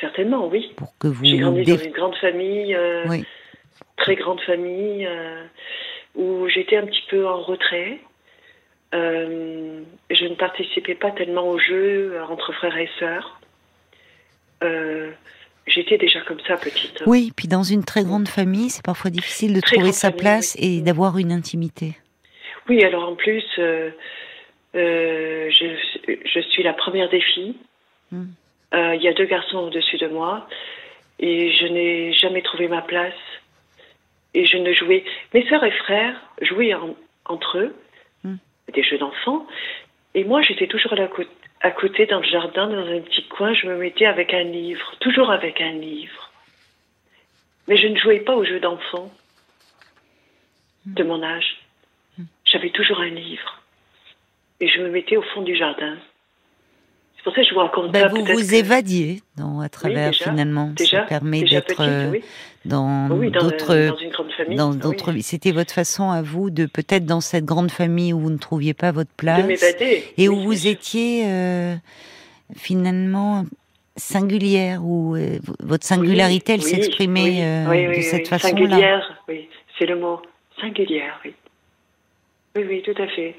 Certainement, 0.00 0.48
oui. 0.48 0.72
Pour 0.76 0.96
que 0.98 1.08
vous. 1.08 1.24
J'ai 1.24 1.38
grandi 1.38 1.64
dans 1.64 1.76
une 1.76 1.92
grande 1.92 2.16
famille, 2.16 2.74
euh, 2.74 3.04
oui. 3.08 3.24
très 3.96 4.16
grande 4.16 4.40
famille, 4.40 5.06
euh, 5.06 5.44
où 6.14 6.48
j'étais 6.48 6.76
un 6.76 6.86
petit 6.86 7.04
peu 7.08 7.26
en 7.26 7.40
retrait. 7.40 8.00
Euh, 8.94 9.82
je 10.10 10.24
ne 10.24 10.34
participais 10.34 10.94
pas 10.94 11.10
tellement 11.10 11.48
au 11.48 11.58
jeu 11.58 12.20
entre 12.28 12.52
frères 12.52 12.76
et 12.76 12.88
sœurs. 12.98 13.40
J'étais 15.66 15.96
déjà 15.96 16.20
comme 16.20 16.40
ça 16.40 16.56
petite. 16.56 17.02
Oui, 17.06 17.32
puis 17.34 17.48
dans 17.48 17.62
une 17.62 17.84
très 17.84 18.04
grande 18.04 18.28
famille, 18.28 18.68
c'est 18.68 18.84
parfois 18.84 19.10
difficile 19.10 19.54
de 19.54 19.60
trouver 19.60 19.92
sa 19.92 20.10
place 20.10 20.56
et 20.58 20.82
d'avoir 20.82 21.16
une 21.16 21.32
intimité. 21.32 21.96
Oui, 22.68 22.82
alors 22.84 23.08
en 23.08 23.14
plus, 23.14 23.44
euh, 23.58 23.90
euh, 24.74 25.50
je, 25.50 26.16
je, 26.24 26.40
suis 26.40 26.62
la 26.62 26.74
première 26.74 27.08
des 27.08 27.20
filles. 27.20 27.56
Hmm. 28.10 28.26
Euh, 28.74 28.94
il 28.94 29.02
y 29.02 29.08
a 29.08 29.14
deux 29.14 29.24
garçons 29.24 29.58
au-dessus 29.58 29.96
de 29.98 30.08
moi 30.08 30.46
et 31.18 31.52
je 31.52 31.66
n'ai 31.66 32.12
jamais 32.12 32.42
trouvé 32.42 32.68
ma 32.68 32.82
place. 32.82 33.14
Et 34.34 34.46
je 34.46 34.58
ne 34.58 34.72
jouais. 34.72 35.04
Mes 35.32 35.46
sœurs 35.48 35.64
et 35.64 35.70
frères 35.70 36.20
jouaient 36.42 36.74
entre 37.24 37.58
eux 37.58 37.74
hmm. 38.24 38.36
des 38.72 38.82
jeux 38.82 38.98
d'enfants. 38.98 39.46
Et 40.14 40.24
moi, 40.24 40.42
j'étais 40.42 40.66
toujours 40.66 40.92
à, 40.92 41.08
à 41.64 41.72
côté 41.72 42.06
dans 42.06 42.20
le 42.20 42.28
jardin, 42.28 42.68
dans 42.68 42.86
un 42.86 43.00
petit 43.00 43.26
coin. 43.26 43.52
Je 43.54 43.66
me 43.66 43.76
mettais 43.76 44.06
avec 44.06 44.32
un 44.32 44.44
livre, 44.44 44.94
toujours 45.00 45.32
avec 45.32 45.60
un 45.60 45.72
livre. 45.72 46.30
Mais 47.66 47.76
je 47.76 47.88
ne 47.88 47.96
jouais 47.96 48.20
pas 48.20 48.36
aux 48.36 48.44
jeux 48.44 48.60
d'enfants 48.60 49.10
de 50.86 51.02
mon 51.02 51.22
âge 51.22 51.64
j'avais 52.54 52.70
toujours 52.70 53.00
un 53.00 53.08
livre. 53.08 53.62
Et 54.60 54.68
je 54.68 54.80
me 54.80 54.88
mettais 54.88 55.16
au 55.16 55.22
fond 55.22 55.42
du 55.42 55.56
jardin. 55.56 55.96
C'est 57.24 57.30
pour 57.30 57.36
ça 57.36 57.42
que 57.42 57.48
je 57.48 57.54
vous 57.54 57.60
raconte 57.60 57.96
Vous 57.96 58.24
vous 58.34 58.54
évadiez 58.54 59.22
dans, 59.38 59.60
à 59.60 59.70
travers 59.70 60.12
finalement. 60.12 60.74
ça 60.76 61.02
permet 61.02 61.42
d'être 61.42 61.80
euh, 61.80 62.12
dans 62.66 63.08
d'autres 63.08 63.96
dans 64.54 64.74
d'autres 64.74 65.10
C'était 65.22 65.52
votre 65.52 65.72
façon 65.72 66.10
à 66.10 66.20
vous 66.20 66.50
de 66.50 66.66
peut-être 66.66 67.06
dans 67.06 67.22
cette 67.22 67.46
grande 67.46 67.70
famille 67.70 68.12
où 68.12 68.18
vous 68.18 68.30
ne 68.30 68.36
trouviez 68.36 68.74
pas 68.74 68.92
votre 68.92 69.10
place 69.16 69.64
et 70.18 70.28
où 70.28 70.36
vous 70.36 70.66
étiez 70.66 71.24
euh, 71.26 71.74
finalement 72.54 73.46
singulière 73.96 74.84
où 74.84 75.16
euh, 75.16 75.38
votre 75.60 75.84
singularité 75.86 76.52
elle 76.52 76.62
s'exprimait 76.62 77.64
de 77.96 78.02
cette 78.02 78.28
façon-là. 78.28 78.54
Singulière, 78.58 79.22
oui, 79.28 79.48
c'est 79.78 79.86
le 79.86 79.96
mot 79.96 80.20
singulière, 80.60 81.18
oui. 81.24 81.32
Oui, 82.56 82.64
oui, 82.68 82.82
tout 82.82 83.02
à 83.02 83.06
fait. 83.08 83.34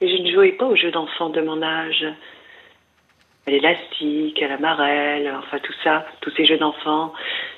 Et 0.00 0.08
je 0.08 0.22
ne 0.22 0.30
jouais 0.30 0.52
pas 0.52 0.66
aux 0.66 0.76
jeux 0.76 0.92
d'enfants 0.92 1.30
de 1.30 1.40
mon 1.40 1.60
âge. 1.62 2.04
À 3.48 3.50
l'élastique, 3.50 4.42
à 4.42 4.48
la 4.48 4.58
marelle, 4.58 5.32
enfin 5.38 5.58
tout 5.62 5.72
ça, 5.82 6.04
tous 6.20 6.30
ces 6.36 6.44
jeux 6.44 6.58
d'enfants. 6.58 7.14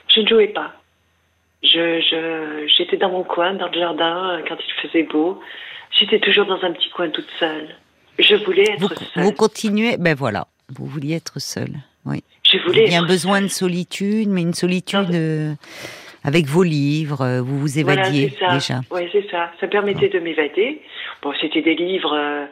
Je 0.07 0.21
ne 0.21 0.27
jouais 0.29 0.47
pas. 0.47 0.73
Je, 1.65 2.01
je, 2.01 2.73
j'étais 2.77 2.97
dans 2.97 3.11
mon 3.11 3.25
coin, 3.25 3.55
dans 3.55 3.67
le 3.67 3.75
jardin, 3.75 4.41
quand 4.49 4.55
il 4.57 4.89
faisait 4.89 5.03
beau. 5.03 5.41
J'étais 5.99 6.21
toujours 6.21 6.47
dans 6.47 6.63
un 6.63 6.71
petit 6.71 6.91
coin 6.91 7.11
toute 7.11 7.29
seule. 7.41 7.75
Je 8.21 8.37
voulais 8.37 8.71
être 8.71 8.81
vous, 8.81 8.89
seule. 8.89 9.25
Vous 9.25 9.33
continuez, 9.33 9.97
ben 9.99 10.15
voilà, 10.15 10.47
vous 10.69 10.87
vouliez 10.87 11.17
être 11.17 11.41
seule. 11.41 11.75
Oui. 12.07 12.23
Je 12.45 12.59
voulais. 12.59 12.85
Il 12.87 12.93
y 12.93 12.97
a 12.97 13.01
un 13.01 13.07
besoin 13.07 13.43
de 13.43 13.49
solitude, 13.49 14.29
mais 14.29 14.43
une 14.43 14.55
solitude 14.55 15.13
euh, 15.13 15.55
avec 16.23 16.47
vos 16.47 16.63
livres, 16.63 17.23
euh, 17.23 17.43
vous 17.43 17.59
vous 17.59 17.81
évadiez 17.81 18.33
déjà. 18.53 18.81
Oui, 18.93 19.09
c'est 19.11 19.29
ça. 19.29 19.51
Ça 19.61 19.67
permettait 19.67 20.09
de 20.09 20.21
m'évader. 20.21 20.83
Bon, 21.23 21.33
c'était 21.41 21.63
des 21.63 21.75
livres, 21.75 22.15
euh, 22.15 22.47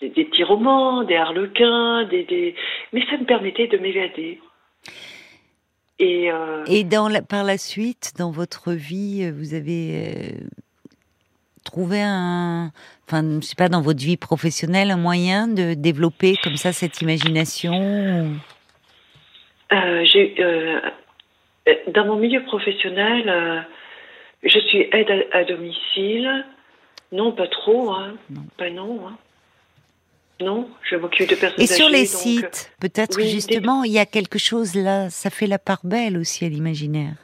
des, 0.00 0.24
petits 0.24 0.44
romans, 0.44 1.04
des 1.04 1.16
harlequins, 1.16 2.04
des, 2.04 2.54
mais 2.92 3.04
ça 3.10 3.16
me 3.16 3.24
permettait 3.24 3.68
de 3.68 3.78
m'évader. 3.78 4.40
Et, 5.98 6.30
euh, 6.30 6.64
Et 6.66 6.84
dans 6.84 7.08
par 7.26 7.44
la 7.44 7.56
suite, 7.56 8.12
dans 8.18 8.30
votre 8.30 8.72
vie, 8.72 9.30
vous 9.30 9.54
avez 9.54 10.34
trouvé 11.64 12.02
un, 12.02 12.72
enfin, 13.06 13.22
je 13.40 13.46
sais 13.46 13.54
pas, 13.56 13.68
dans 13.68 13.80
votre 13.80 14.00
vie 14.00 14.16
professionnelle, 14.16 14.90
un 14.90 14.96
moyen 14.96 15.48
de 15.48 15.74
développer 15.74 16.34
comme 16.42 16.56
ça 16.56 16.72
cette 16.72 17.00
imagination 17.00 18.34
J'ai 19.70 20.34
euh, 20.40 20.80
dans 21.88 22.04
mon 22.04 22.16
milieu 22.16 22.42
professionnel, 22.44 23.28
euh, 23.28 23.60
je 24.42 24.58
suis 24.58 24.86
aide 24.92 25.26
à, 25.32 25.44
domicile. 25.44 26.44
Non, 27.12 27.32
pas 27.32 27.46
trop, 27.46 27.92
hein. 27.92 28.14
Non. 28.30 28.42
Pas 28.58 28.70
non. 28.70 29.08
Hein. 29.08 29.16
Non, 30.40 30.68
je 30.82 30.96
m'occupe 30.96 31.30
de 31.30 31.36
personnes 31.36 31.62
Et 31.62 31.66
sur 31.66 31.88
les 31.88 32.06
sites, 32.06 32.72
peut-être 32.80 33.20
justement, 33.20 33.84
il 33.84 33.92
y 33.92 33.98
a 33.98 34.06
quelque 34.06 34.38
chose 34.38 34.74
là, 34.74 35.08
ça 35.10 35.30
fait 35.30 35.46
la 35.46 35.58
part 35.58 35.80
belle 35.84 36.16
aussi 36.18 36.44
à 36.44 36.48
l'imaginaire. 36.48 37.14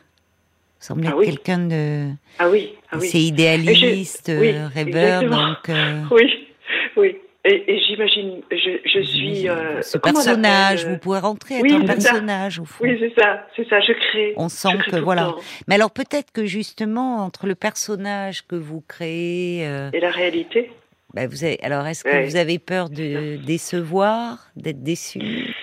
Vous 0.81 0.87
semblez 0.87 1.09
ah 1.09 1.16
quelqu'un 1.23 1.59
de. 1.59 2.11
Ah 2.38 2.49
oui, 2.49 2.75
ah 2.90 2.96
oui. 2.99 3.09
C'est 3.09 3.20
idéaliste, 3.20 4.33
rêveur, 4.75 5.25
donc. 5.25 5.68
Euh, 5.68 6.03
oui, 6.11 6.49
oui. 6.96 7.16
Et, 7.42 7.81
j'imagine, 7.87 8.42
je, 8.51 9.01
suis. 9.03 9.49
Euh, 9.49 9.81
ce 9.81 9.96
personnage, 9.96 10.87
vous 10.87 10.99
pouvez 10.99 11.20
rentrer 11.20 11.57
être 11.57 11.75
un 11.75 11.87
personnage 11.87 12.61
au 12.61 12.66
fond. 12.66 12.85
Oui, 12.85 12.99
c'est 13.01 13.18
ça, 13.18 13.46
c'est 13.57 13.66
ça, 13.68 13.81
je 13.81 13.92
crée. 13.92 14.35
On 14.37 14.51
sent 14.51 14.77
que 14.90 14.96
voilà. 14.96 15.35
Mais 15.66 15.77
alors 15.77 15.90
peut-être 15.90 16.33
que 16.33 16.44
justement 16.44 17.25
entre 17.25 17.46
le 17.46 17.55
personnage 17.55 18.46
que 18.46 18.57
vous 18.57 18.83
créez 18.87 19.66
euh, 19.66 19.90
et 19.94 20.01
la 20.01 20.11
réalité. 20.11 20.70
Bah 21.14 21.27
vous 21.27 21.44
avez, 21.44 21.59
alors 21.62 21.87
est-ce 21.87 22.05
que 22.05 22.25
vous 22.25 22.37
avez 22.37 22.59
peur 22.59 22.88
de 22.88 23.37
décevoir, 23.44 24.38
d'être 24.57 24.83
déçu? 24.83 25.55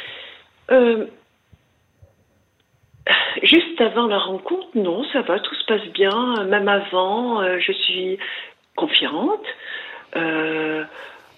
Euh, 0.72 1.06
Juste 3.44 3.80
avant 3.80 4.08
la 4.08 4.18
rencontre, 4.18 4.68
non, 4.76 5.06
ça 5.14 5.22
va, 5.22 5.40
tout 5.40 5.56
se 5.56 5.66
passe 5.66 5.88
bien. 5.94 6.44
Même 6.46 6.68
avant, 6.68 7.42
je 7.60 7.72
suis 7.72 8.18
confiante. 8.76 9.46
Euh, 10.16 10.84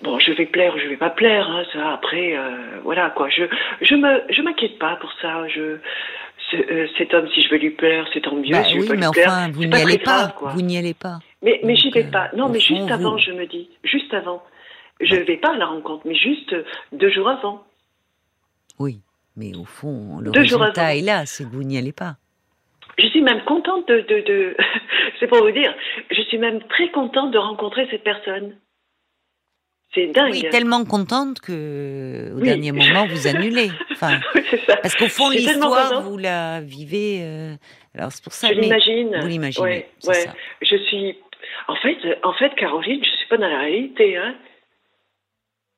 bon, 0.01 0.19
je 0.19 0.31
vais 0.31 0.45
plaire 0.45 0.75
ou 0.75 0.79
je 0.79 0.87
vais 0.87 0.97
pas 0.97 1.09
plaire, 1.09 1.49
hein, 1.49 1.63
ça. 1.73 1.93
Après, 1.93 2.37
euh, 2.37 2.79
voilà 2.83 3.09
quoi. 3.09 3.29
Je 3.29 3.43
je 3.81 3.95
me 3.95 4.21
je 4.29 4.41
m'inquiète 4.41 4.77
pas 4.79 4.95
pour 4.97 5.11
ça. 5.21 5.47
Je 5.47 5.77
euh, 6.53 6.87
cet 6.97 7.13
homme, 7.13 7.27
si 7.33 7.41
je 7.41 7.49
veux 7.49 7.57
lui 7.57 7.71
plaire, 7.71 8.07
c'est 8.13 8.21
tant 8.21 8.35
mieux. 8.35 8.51
Bah 8.51 8.63
si 8.63 8.79
oui, 8.79 8.89
mais 8.97 9.05
enfin, 9.05 9.49
vous 9.51 9.65
n'y 9.65 9.75
allez 9.75 9.97
pas. 9.97 10.35
Vous 10.53 10.61
n'y 10.61 10.77
allez 10.77 10.93
pas. 10.93 11.19
Mais 11.41 11.59
mais 11.63 11.75
j'y 11.75 11.89
vais 11.91 12.05
euh, 12.05 12.11
pas. 12.11 12.29
Non, 12.35 12.49
mais 12.49 12.59
juste 12.59 12.89
avant, 12.89 13.17
je 13.17 13.31
me 13.31 13.45
dis, 13.45 13.69
juste 13.83 14.13
avant. 14.13 14.43
Je 15.01 15.15
ne 15.15 15.21
vais 15.21 15.37
pas 15.37 15.53
à 15.53 15.57
la 15.57 15.67
rencontre, 15.67 16.05
mais 16.05 16.15
juste 16.15 16.53
deux 16.91 17.09
jours 17.09 17.29
avant. 17.29 17.63
Oui, 18.79 18.99
mais 19.37 19.55
au 19.55 19.65
fond, 19.65 20.19
le 20.21 20.31
résultat 20.31 20.95
est 20.95 21.01
là, 21.01 21.25
c'est 21.25 21.45
que 21.45 21.49
vous 21.49 21.63
n'y 21.63 21.77
allez 21.77 21.93
pas. 21.93 22.15
Je 22.97 23.07
suis 23.07 23.21
même 23.21 23.43
contente 23.45 23.87
de, 23.87 24.01
de, 24.01 24.21
de... 24.27 24.57
c'est 25.19 25.27
pour 25.27 25.39
vous 25.39 25.51
dire, 25.51 25.73
je 26.11 26.21
suis 26.23 26.37
même 26.37 26.61
très 26.63 26.89
contente 26.91 27.31
de 27.31 27.37
rencontrer 27.37 27.87
cette 27.89 28.03
personne. 28.03 28.55
C'est 29.93 30.07
dingue. 30.07 30.31
Oui, 30.31 30.45
tellement 30.51 30.85
contente 30.85 31.39
que 31.39 32.31
au 32.35 32.39
dernier 32.39 32.71
moment 32.71 33.07
vous 33.07 33.27
annulez. 33.27 33.71
Enfin, 33.91 34.19
ça. 34.67 34.77
Parce 34.77 34.95
qu'au 34.95 35.07
fond 35.07 35.29
l'histoire 35.29 36.01
vous 36.03 36.17
la 36.17 36.61
vivez. 36.61 37.21
Euh, 37.23 37.55
alors 37.95 38.11
c'est 38.11 38.23
pour 38.23 38.33
ça. 38.33 38.49
Je 38.49 38.53
l'imagine. 38.53 39.17
Vous 39.19 39.27
l'imaginez. 39.27 39.63
Ouais, 39.63 39.89
ouais. 40.07 40.25
Je 40.61 40.75
suis. 40.75 41.17
En 41.67 41.75
fait, 41.75 41.97
en 42.23 42.33
fait, 42.33 42.53
Caroline, 42.55 43.03
je 43.03 43.09
suis 43.09 43.27
pas 43.27 43.37
dans 43.37 43.47
la 43.47 43.59
réalité, 43.59 44.17
hein. 44.17 44.35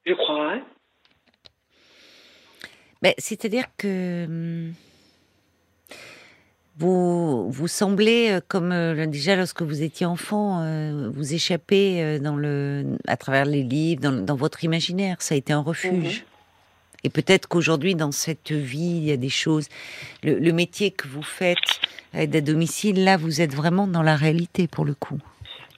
Je 0.05 0.13
crois. 0.13 0.53
Hein. 0.53 0.61
Ben, 3.01 3.13
c'est-à-dire 3.17 3.65
que. 3.77 4.71
Vous, 6.81 7.47
vous 7.51 7.67
semblez, 7.67 8.31
euh, 8.31 8.39
comme 8.47 8.71
euh, 8.71 9.05
déjà 9.05 9.35
lorsque 9.35 9.61
vous 9.61 9.83
étiez 9.83 10.07
enfant, 10.07 10.61
euh, 10.61 11.11
vous 11.13 11.35
échapper 11.35 12.17
dans 12.19 12.35
le, 12.35 12.97
à 13.07 13.17
travers 13.17 13.45
les 13.45 13.61
livres, 13.61 14.01
dans, 14.01 14.35
votre 14.35 14.63
imaginaire. 14.63 15.17
Ça 15.19 15.35
a 15.35 15.37
été 15.37 15.53
un 15.53 15.59
refuge. 15.59 16.21
Mhm. 16.21 16.25
Et 17.03 17.09
peut-être 17.09 17.47
qu'aujourd'hui, 17.47 17.93
dans 17.93 18.11
cette 18.11 18.51
vie, 18.51 18.97
il 18.97 19.03
y 19.03 19.11
a 19.11 19.17
des 19.17 19.29
choses. 19.29 19.67
Le, 20.23 20.51
métier 20.51 20.89
que 20.89 21.07
vous 21.07 21.21
faites, 21.21 21.57
aide 22.15 22.35
à 22.35 22.41
domicile, 22.41 23.03
là, 23.03 23.15
vous 23.15 23.41
êtes 23.41 23.53
vraiment 23.53 23.85
dans 23.85 24.03
la 24.03 24.15
réalité 24.15 24.67
pour 24.67 24.83
le 24.83 24.95
coup. 24.95 25.19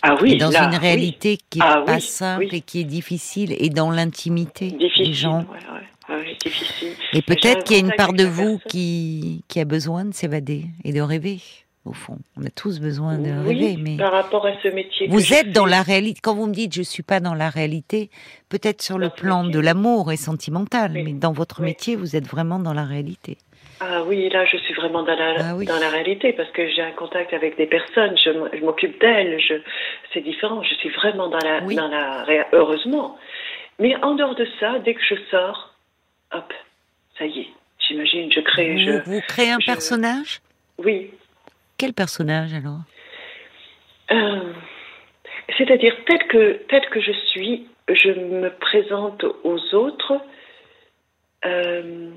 Ah 0.04 0.16
oui, 0.22 0.34
et 0.34 0.38
dans 0.38 0.52
là, 0.52 0.66
une 0.66 0.72
oui. 0.72 0.78
réalité 0.78 1.38
qui 1.50 1.60
est 1.60 1.64
Ah 1.66 1.84
pas 1.86 1.96
oui, 1.96 2.02
simple 2.02 2.46
oui. 2.52 2.58
et 2.58 2.62
qui 2.62 2.80
est 2.80 2.86
difficile 2.86 3.54
et 3.58 3.70
dans 3.70 3.92
l'intimité 3.92 4.72
des 4.72 5.14
gens. 5.14 5.40
ouais, 5.40 5.74
ouais, 5.74 5.88
ouais, 6.10 6.36
difficile. 6.44 6.94
Et 7.14 7.22
peut-être 7.22 7.64
qu'il 7.64 7.78
y 7.78 7.80
a 7.80 7.84
une 7.84 7.94
part 7.96 8.14
de 8.14 8.24
vous 8.26 8.60
qui, 8.68 9.44
qui 9.48 9.60
a 9.60 9.66
besoin 9.66 10.06
de 10.06 10.14
s'évader 10.14 10.66
et 10.84 10.92
de 10.94 11.02
rêver, 11.02 11.40
au 11.86 11.94
fond. 11.94 12.18
On 12.38 12.46
a 12.46 12.50
tous 12.50 12.80
besoin 12.80 13.18
de 13.18 13.30
oui, 13.46 13.56
rêver, 13.60 13.76
mais 13.78 13.98
par 13.98 14.12
rapport 14.12 14.46
à 14.46 14.52
ce 14.62 14.68
métier. 14.70 15.08
vous 15.10 15.34
êtes 15.34 15.52
dans 15.52 15.66
la 15.66 15.82
réalité. 15.82 16.20
Quand 16.24 16.36
vous 16.36 16.48
me 16.48 16.54
dites 16.54 16.74
je 16.74 16.82
suis 16.82 17.04
pas 17.04 17.20
dans 17.20 17.34
la 17.34 17.50
réalité, 17.50 18.10
peut-être 18.50 18.82
sur 18.82 18.98
le 18.98 19.10
Dans 19.10 19.16
plan 19.16 19.44
métier. 19.44 19.54
de 19.56 19.60
l'amour 19.66 20.12
et 20.12 20.18
sentimental, 20.18 20.92
Oui. 20.96 21.04
mais 21.04 21.14
dans 21.14 21.34
votre 21.34 21.60
Oui. 21.62 21.68
métier, 21.68 21.96
vous 21.96 22.16
êtes 22.16 22.26
vraiment 22.28 22.60
dans 22.60 22.74
la 22.74 22.86
réalité. 22.86 23.38
Ah 23.82 24.04
oui, 24.08 24.30
là, 24.30 24.46
je 24.46 24.56
suis 24.58 24.74
vraiment 24.76 25.04
dans 25.04 25.16
la, 25.16 25.36
Ah 25.40 25.56
oui. 25.58 25.66
dans 25.66 25.78
la 25.80 25.90
réalité 25.90 26.32
parce 26.32 26.50
que 26.52 26.70
j'ai 26.70 26.82
un 26.82 26.92
contact 26.92 27.34
avec 27.34 27.58
des 27.58 27.66
personnes, 27.66 28.16
je, 28.18 28.60
m'occupe 28.64 28.98
d'elles, 29.02 29.42
je, 29.42 29.56
c'est 30.14 30.22
différent, 30.22 30.64
je 30.64 30.74
suis 30.76 30.90
vraiment 30.90 31.28
dans 31.28 31.40
la, 31.40 31.60
dans 31.60 31.88
la, 31.90 32.26
heureusement. 32.54 33.18
Mais 33.80 33.96
en 34.02 34.16
dehors 34.16 34.36
de 34.36 34.48
ça, 34.60 34.80
dès 34.86 34.94
que 34.94 35.02
je 35.04 35.16
sors, 35.32 35.73
hop, 36.34 36.54
ça 37.18 37.26
y 37.26 37.42
est, 37.42 37.48
j'imagine, 37.80 38.32
je 38.32 38.40
crée, 38.42 38.74
Vous, 38.74 38.80
je, 38.80 39.10
vous 39.10 39.22
créez 39.28 39.52
un 39.52 39.60
je- 39.60 39.66
personnage? 39.66 40.42
Oui. 40.78 41.12
Quel 41.78 41.94
personnage 41.94 42.54
alors? 42.54 42.80
Euh, 44.12 44.54
c'est-à-dire, 45.58 45.96
tel 46.06 46.28
que, 46.28 46.54
tel 46.70 46.88
que 46.90 47.02
je 47.02 47.12
suis, 47.32 47.68
je 47.90 48.10
me 48.12 48.50
présente 48.50 49.24
aux 49.44 49.76
autres, 49.76 50.14
euh, 51.46 52.10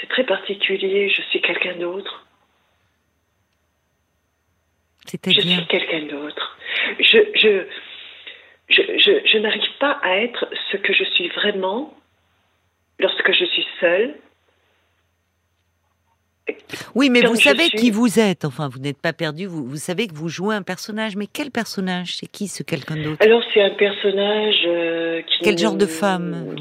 c'est 0.00 0.08
très 0.08 0.24
particulier, 0.24 1.08
je 1.08 1.22
suis 1.22 1.40
quelqu'un 1.40 1.76
d'autre. 1.76 2.26
Je 5.26 5.40
suis 5.40 5.66
quelqu'un 5.66 6.06
d'autre. 6.06 6.56
Je, 7.00 7.18
je, 7.34 7.66
je, 8.70 8.82
je, 8.98 9.26
je 9.26 9.38
n'arrive 9.38 9.70
pas 9.78 9.98
à 10.02 10.16
être 10.18 10.48
ce 10.70 10.76
que 10.78 10.92
je 10.94 11.04
suis 11.04 11.28
vraiment 11.30 11.92
lorsque 12.98 13.32
je 13.32 13.44
suis 13.44 13.66
seule. 13.80 14.14
Oui, 16.94 17.08
mais 17.08 17.20
vous 17.20 17.36
savez 17.36 17.64
suis. 17.64 17.78
qui 17.78 17.90
vous 17.90 18.18
êtes. 18.18 18.44
Enfin, 18.44 18.68
vous 18.68 18.78
n'êtes 18.80 19.00
pas 19.00 19.12
perdu. 19.12 19.46
Vous, 19.46 19.64
vous 19.64 19.76
savez 19.76 20.08
que 20.08 20.14
vous 20.14 20.28
jouez 20.28 20.54
un 20.54 20.62
personnage. 20.62 21.16
Mais 21.16 21.26
quel 21.26 21.50
personnage? 21.50 22.16
C'est 22.16 22.26
qui 22.26 22.48
ce 22.48 22.62
quelqu'un 22.62 22.96
d'autre? 22.96 23.24
Alors, 23.24 23.42
c'est 23.54 23.62
un 23.62 23.70
personnage 23.70 24.62
euh, 24.66 25.22
qui. 25.22 25.44
Quel 25.44 25.58
genre 25.58 25.76
de 25.76 25.86
femme? 25.86 26.44
Vous 26.48 26.56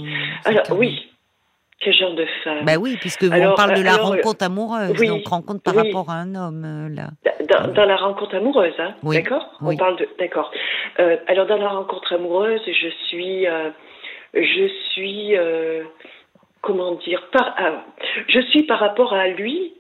Alors, 0.46 0.64
oui. 0.78 1.08
Quel 1.80 1.94
genre 1.94 2.14
de 2.14 2.28
femme? 2.44 2.64
Bah 2.64 2.76
oui, 2.80 2.96
puisque 3.00 3.24
vous, 3.24 3.34
Alors, 3.34 3.54
on 3.54 3.56
parle 3.56 3.74
de 3.76 3.82
la 3.82 3.96
alors, 3.96 4.10
rencontre 4.10 4.46
amoureuse, 4.46 4.94
oui, 5.00 5.08
donc 5.08 5.28
rencontre 5.28 5.64
par 5.64 5.76
oui. 5.76 5.88
rapport 5.88 6.12
à 6.12 6.18
un 6.18 6.36
homme, 6.36 6.64
euh, 6.64 6.90
là. 6.96 7.10
Dans, 7.50 7.74
dans 7.74 7.86
la 7.86 7.96
rencontre 7.98 8.36
amoureuse, 8.36 8.76
hein, 8.78 8.94
Oui, 9.02 9.16
d'accord? 9.16 9.50
Oui. 9.62 9.74
On 9.74 9.78
parle 9.78 9.98
de, 9.98 10.08
d'accord. 10.20 10.52
Euh, 11.00 11.18
alors 11.26 11.48
dans 11.48 11.58
la 11.58 11.70
rencontre 11.70 12.14
amoureuse, 12.14 12.62
je 12.68 12.88
suis, 13.08 13.48
euh, 13.48 13.72
je 14.36 14.68
suis, 14.92 15.36
euh, 15.36 15.84
comment 16.62 16.94
dire, 16.96 17.28
par, 17.32 17.54
ah, 17.58 17.86
je 18.28 18.40
suis 18.50 18.64
par 18.64 18.80
rapport 18.80 19.14
à 19.14 19.28
lui, 19.28 19.74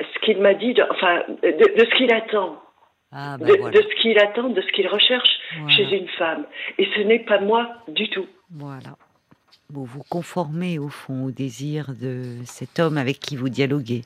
ce 0.00 0.18
qu'il 0.24 0.38
m'a 0.38 0.54
dit, 0.54 0.74
de- 0.74 0.84
enfin, 0.90 1.22
de, 1.42 1.50
de 1.50 1.84
ce 1.90 1.94
qu'il 1.96 2.12
attend, 2.12 2.62
Ah, 3.12 3.36
bah 3.38 3.46
de, 3.46 3.54
voilà. 3.54 3.76
de 3.76 3.82
ce 3.82 3.94
qu'il 4.02 4.18
attend, 4.18 4.48
de 4.50 4.60
ce 4.60 4.72
qu'il 4.72 4.86
recherche 4.88 5.28
Voilà. 5.58 5.68
chez 5.76 5.96
une 5.96 6.08
femme. 6.08 6.46
Et 6.78 6.86
ce 6.94 7.00
n'est 7.00 7.18
pas 7.20 7.40
moi 7.40 7.68
du 7.88 8.08
tout. 8.08 8.26
Voilà. 8.50 8.96
Vous 9.72 9.84
vous 9.84 10.02
conformez 10.08 10.78
au 10.78 10.88
fond 10.88 11.24
au 11.26 11.30
désir 11.30 11.86
de 12.00 12.22
cet 12.44 12.78
homme 12.78 12.98
avec 12.98 13.20
qui 13.20 13.36
vous 13.36 13.48
dialoguez. 13.48 14.02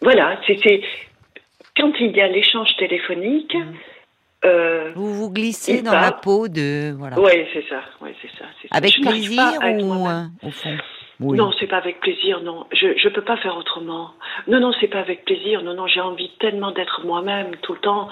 Voilà, 0.00 0.38
c'était 0.46 0.82
quand 1.76 1.92
il 2.00 2.12
y 2.16 2.20
a 2.20 2.28
l'échange 2.28 2.76
téléphonique. 2.76 3.54
Mhm. 3.54 3.74
Euh, 4.44 4.92
Vous 4.94 5.14
vous 5.14 5.30
glissez 5.30 5.82
dans 5.82 5.92
la 5.92 6.12
peau 6.12 6.48
de 6.48 6.92
voilà. 6.96 7.18
Ouais, 7.18 7.48
c'est 7.52 7.64
ça. 7.68 7.80
Ouais, 8.00 8.14
c'est 8.20 8.30
ça. 8.38 8.44
Avec 8.70 8.94
Je 8.94 9.00
plaisir 9.00 9.36
pas 9.36 9.64
à 9.64 9.70
être 9.70 9.84
ou 9.84 10.06
euh, 10.06 10.24
au 10.42 10.50
fond? 10.50 10.76
Oui. 11.20 11.38
Non, 11.38 11.52
c'est 11.58 11.68
pas 11.68 11.76
avec 11.76 12.00
plaisir, 12.00 12.42
non. 12.42 12.66
Je 12.72 12.98
je 12.98 13.08
peux 13.08 13.22
pas 13.22 13.36
faire 13.36 13.56
autrement. 13.56 14.10
Non, 14.48 14.60
non, 14.60 14.72
c'est 14.80 14.88
pas 14.88 15.00
avec 15.00 15.24
plaisir. 15.24 15.62
Non, 15.62 15.74
non, 15.74 15.86
j'ai 15.86 16.00
envie 16.00 16.30
tellement 16.40 16.72
d'être 16.72 17.04
moi-même 17.04 17.54
tout 17.62 17.74
le 17.74 17.78
temps, 17.78 18.08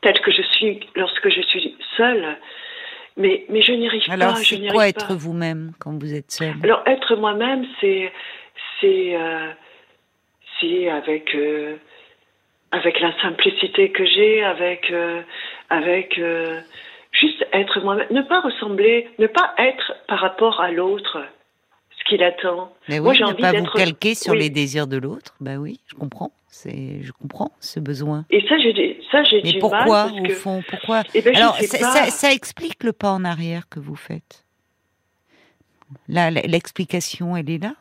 tel 0.00 0.18
que 0.20 0.32
je 0.32 0.42
suis 0.42 0.80
lorsque 0.96 1.28
je 1.28 1.42
suis 1.42 1.76
seule. 1.96 2.36
Mais 3.16 3.44
mais 3.50 3.60
je 3.60 3.72
n'y 3.72 3.86
arrive 3.86 4.02
Alors, 4.10 4.34
pas. 4.34 4.40
Je 4.40 4.48
c'est 4.48 4.58
n'y 4.58 4.68
quoi 4.68 4.88
être 4.88 5.14
vous-même 5.14 5.72
quand 5.78 5.92
vous 6.00 6.14
êtes 6.14 6.30
seul 6.30 6.54
Alors 6.64 6.82
être 6.86 7.16
moi-même, 7.16 7.66
c'est 7.80 8.10
c'est 8.80 9.14
euh, 9.14 9.50
c'est 10.60 10.88
avec 10.88 11.34
euh, 11.34 11.76
avec 12.72 12.98
la 13.00 13.12
simplicité 13.22 13.90
que 13.92 14.04
j'ai, 14.04 14.42
avec 14.42 14.90
euh, 14.90 15.22
avec 15.70 16.18
euh, 16.18 16.60
juste 17.12 17.46
être 17.52 17.80
moi-même, 17.80 18.08
ne 18.10 18.22
pas 18.22 18.40
ressembler, 18.40 19.08
ne 19.18 19.26
pas 19.28 19.54
être 19.58 19.92
par 20.08 20.18
rapport 20.18 20.60
à 20.60 20.70
l'autre 20.72 21.24
ce 21.98 22.04
qu'il 22.08 22.22
attend. 22.22 22.72
Mais 22.88 22.98
Moi, 22.98 23.10
oui, 23.10 23.16
j'ai 23.16 23.24
ne 23.24 23.28
envie 23.28 23.42
pas 23.42 23.52
vous 23.52 23.58
d'être- 23.60 23.76
calquer 23.76 24.14
sur 24.14 24.32
oui. 24.32 24.40
les 24.40 24.50
désirs 24.50 24.86
de 24.88 24.96
l'autre. 24.96 25.34
Bah 25.40 25.56
oui, 25.56 25.80
je 25.86 25.94
comprends. 25.94 26.32
C'est, 26.48 27.02
je 27.02 27.12
comprends 27.12 27.50
ce 27.60 27.80
besoin. 27.80 28.26
Et 28.30 28.46
ça, 28.46 28.58
j'ai 28.58 29.00
ça 29.10 29.22
j'ai 29.24 29.40
Mais 29.42 29.52
du 29.52 29.58
pourquoi, 29.58 29.78
mal 29.86 29.88
parce 30.10 30.20
au 30.20 30.22
que 30.24 30.32
fond, 30.34 30.62
pourquoi 30.68 31.02
Eh 31.14 31.22
ben, 31.22 31.34
Alors, 31.36 31.56
ça, 31.56 31.78
pas. 31.78 31.84
ça- 31.92 32.10
ça 32.10 32.30
explique 32.32 32.82
le 32.84 32.92
pas 32.92 33.10
en 33.12 33.24
arrière 33.24 33.68
que 33.70 33.80
vous 33.80 33.96
faites. 33.96 34.44
Là, 36.08 36.30
l'explication, 36.30 37.36
elle 37.36 37.48
est 37.50 37.62
là. 37.62 37.74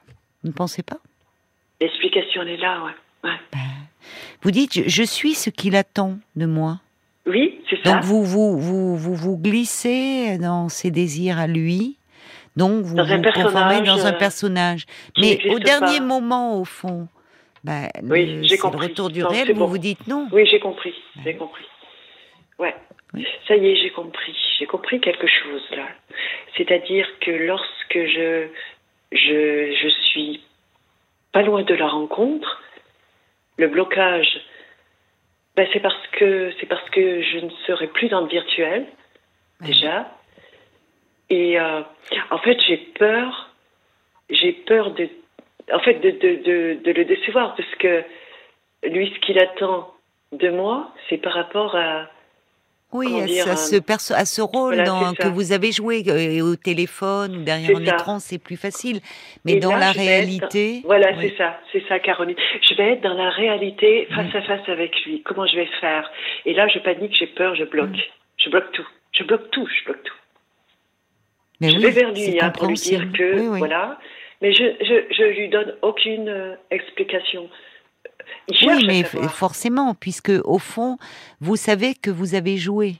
Vous 0.43 0.49
ne 0.49 0.53
pensez 0.53 0.83
pas? 0.83 0.97
L'explication 1.79 2.41
elle 2.43 2.49
est 2.49 2.57
là, 2.57 2.81
ouais. 2.83 3.29
ouais. 3.29 3.37
Vous 4.41 4.51
dites, 4.51 4.73
je, 4.73 4.89
je 4.89 5.03
suis 5.03 5.33
ce 5.33 5.49
qu'il 5.49 5.75
attend 5.75 6.17
de 6.35 6.45
moi. 6.45 6.79
Oui, 7.25 7.59
c'est 7.69 7.77
ça. 7.83 7.93
Donc 7.93 8.03
vous 8.03 8.23
vous, 8.23 8.57
vous 8.57 8.95
vous 8.97 9.15
vous 9.15 9.37
glissez 9.37 10.37
dans 10.39 10.69
ses 10.69 10.91
désirs 10.91 11.37
à 11.39 11.47
lui. 11.47 11.97
Donc 12.55 12.83
vous 12.83 12.95
Dans 12.95 13.05
vous 13.05 13.21
conformez 13.21 13.81
dans 13.81 14.05
un 14.05 14.13
euh, 14.13 14.17
personnage. 14.17 14.85
Mais 15.17 15.39
au 15.49 15.59
dernier 15.59 15.99
pas. 15.99 16.03
moment, 16.05 16.59
au 16.59 16.65
fond, 16.65 17.07
bah, 17.63 17.87
Oui, 18.03 18.25
le- 18.49 18.77
retour 18.77 19.09
du 19.09 19.21
Non, 19.21 19.29
réel. 19.29 19.47
Vous 19.53 19.59
bon. 19.59 19.65
vous 19.67 19.77
dites 19.77 20.07
non. 20.07 20.27
Oui, 20.31 20.45
j'ai 20.47 20.59
compris, 20.59 20.93
j'ai 21.23 21.35
compris. 21.35 21.63
Ouais. 22.59 22.75
Oui. 23.13 23.25
Ça 23.47 23.55
y 23.55 23.67
est, 23.67 23.75
j'ai 23.75 23.91
compris. 23.91 24.35
J'ai 24.57 24.65
compris 24.65 24.99
quelque 24.99 25.27
chose 25.27 25.61
là. 25.71 25.87
C'est-à-dire 26.57 27.07
que 27.21 27.31
lorsque 27.31 27.93
je, 27.93 28.47
je, 29.11 29.73
je 29.81 29.89
suis 30.09 30.41
pas 31.33 31.41
loin 31.43 31.63
de 31.63 31.73
la 31.73 31.87
rencontre, 31.87 32.61
le 33.57 33.67
blocage, 33.67 34.41
ben 35.55 35.67
c'est 35.73 35.79
parce 35.79 36.07
que 36.13 36.51
c'est 36.59 36.65
parce 36.65 36.89
que 36.89 37.21
je 37.21 37.39
ne 37.39 37.49
serai 37.67 37.87
plus 37.87 38.09
dans 38.09 38.21
le 38.21 38.27
virtuel 38.27 38.85
déjà. 39.61 40.11
Et 41.29 41.59
euh, 41.59 41.81
en 42.29 42.37
fait, 42.39 42.59
j'ai 42.67 42.77
peur, 42.77 43.49
j'ai 44.29 44.51
peur 44.51 44.91
de, 44.91 45.09
en 45.71 45.79
fait, 45.79 45.95
de, 45.95 46.11
de, 46.11 46.43
de, 46.43 46.79
de 46.83 46.91
le 46.91 47.05
décevoir 47.05 47.55
parce 47.55 47.75
que 47.75 48.03
lui, 48.83 49.11
ce 49.13 49.19
qu'il 49.19 49.39
attend 49.39 49.93
de 50.31 50.49
moi, 50.49 50.91
c'est 51.09 51.17
par 51.17 51.33
rapport 51.33 51.75
à 51.75 52.09
Oui, 52.93 53.07
comment 53.07 53.21
à, 53.23 53.25
dire, 53.25 53.43
ce- 53.45 53.49
à 53.49 53.53
euh, 53.53 53.55
ce, 53.55 53.75
perso- 53.77 54.13
à 54.13 54.25
ce 54.25 54.41
rôle 54.41 54.73
voilà, 54.75 54.83
dans- 54.83 55.09
c'est 55.11 55.23
que 55.23 55.27
vous 55.27 55.51
avez 55.51 55.71
joué 55.71 56.03
au 56.41 56.55
téléphone 56.55 57.37
ou 57.37 57.43
derrière 57.43 57.77
un 57.77 57.85
ça. 57.85 57.95
écran, 57.95 58.19
c'est 58.19 58.37
plus 58.37 58.57
facile. 58.57 58.99
Mais 59.45 59.53
Et 59.53 59.59
dans 59.59 59.71
là, 59.71 59.79
la 59.79 59.89
être 59.91 59.97
réalité, 59.97 60.81
Voilà, 60.85 61.11
oui. 61.17 61.29
c'est 61.29 61.37
ça, 61.37 61.59
c'est 61.71 61.83
ça, 61.87 61.99
Caroline. 61.99 62.35
Je 62.61 62.73
vais 62.75 62.93
être 62.93 63.01
dans 63.01 63.13
la 63.13 63.29
réalité, 63.29 64.07
face 64.15 64.33
à 64.35 64.41
face 64.41 64.67
avec 64.67 64.91
lui. 65.05 65.21
Comment 65.23 65.47
je 65.47 65.55
vais 65.55 65.69
faire? 65.79 66.09
Et 66.45 66.53
là, 66.53 66.67
je 66.67 66.79
panique, 66.79 67.15
j'ai 67.17 67.27
peur, 67.27 67.55
je 67.55 67.63
bloque. 67.63 67.89
Je 68.37 68.49
bloque 68.49 68.71
tout. 68.73 68.87
Je 69.13 69.23
bloque 69.23 69.49
tout, 69.51 69.67
je 69.67 69.85
bloque 69.85 70.03
tout. 70.03 70.15
Mais 71.59 71.69
je 71.69 71.75
oui, 71.77 71.83
vais 71.83 71.91
vers 71.91 72.11
lui 72.11 72.39
hein, 72.41 72.49
pour 72.49 72.67
lui 72.67 72.73
dire 72.75 73.05
que, 73.13 73.39
Oui, 73.51 73.59
voilà. 73.59 73.99
Mais 74.41 74.51
je, 74.53 74.63
je, 74.81 75.13
je 75.13 75.23
lui 75.23 75.49
donne 75.49 75.75
aucune 75.83 76.27
euh, 76.27 76.55
explication. 76.71 77.47
Oui, 78.49 78.85
mais 78.85 79.03
forcément, 79.03 79.93
puisque 79.93 80.31
au 80.43 80.57
fond, 80.57 80.97
vous 81.39 81.55
savez 81.55 81.93
que 81.95 82.09
vous 82.11 82.35
avez 82.35 82.57
joué 82.57 82.95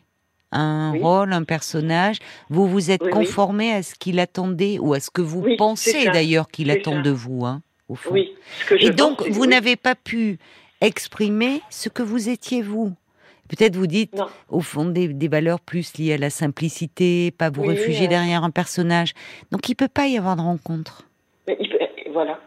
un 0.51 0.91
Oui. 0.93 1.01
rôle, 1.01 1.34
un 1.34 1.43
personnage, 1.43 2.17
vous 2.49 2.67
vous 2.67 2.91
êtes 2.91 3.01
Oui, 3.01 3.10
oui. 3.12 3.13
conformé 3.25 3.71
à 3.73 3.84
ce 3.84 3.95
qu'il 3.95 4.19
attendait 4.19 4.80
ou 4.80 4.93
à 4.93 4.99
ce 4.99 5.10
que 5.10 5.21
vous 5.21 5.45
pensez 5.58 6.06
d'ailleurs 6.06 6.47
qu'il 6.49 6.69
attend 6.71 6.93
ça. 6.95 7.01
de 7.01 7.10
vous, 7.10 7.45
hein, 7.45 7.62
au 7.89 7.95
fond. 7.95 8.12
Oui, 8.13 8.34
ce 8.62 8.65
que 8.65 8.77
je 8.77 8.88
Et 8.88 8.89
donc, 8.91 9.19
pense, 9.19 9.27
vous 9.30 9.45
n'avez 9.45 9.75
pas 9.75 9.95
pu 9.95 10.38
exprimer 10.82 11.62
ce 11.69 11.89
que 11.89 12.04
vous 12.04 12.30
étiez 12.30 12.62
vous. 12.62 12.93
Peut-être 13.49 13.75
vous 13.75 13.88
dites, 13.88 14.13
Non. 14.15 14.27
au 14.49 14.62
fond, 14.62 14.86
des, 14.86 15.10
des 15.10 15.27
valeurs 15.27 15.60
plus 15.60 15.97
liées 15.97 16.13
à 16.13 16.17
la 16.17 16.30
simplicité, 16.30 17.32
pas 17.32 17.49
vous 17.49 17.63
réfugier 17.63 18.06
euh. 18.06 18.10
derrière 18.10 18.43
un 18.45 18.49
personnage. 18.51 19.13
Donc, 19.51 19.67
il 19.69 19.75
peut 19.75 19.89
pas 19.89 20.08
y 20.08 20.17
avoir 20.17 20.36
de 20.38 20.41
rencontre. 20.41 21.04
Mais 21.47 21.58
il 21.60 21.69
peut- 21.69 21.77
voilà. 22.13 22.39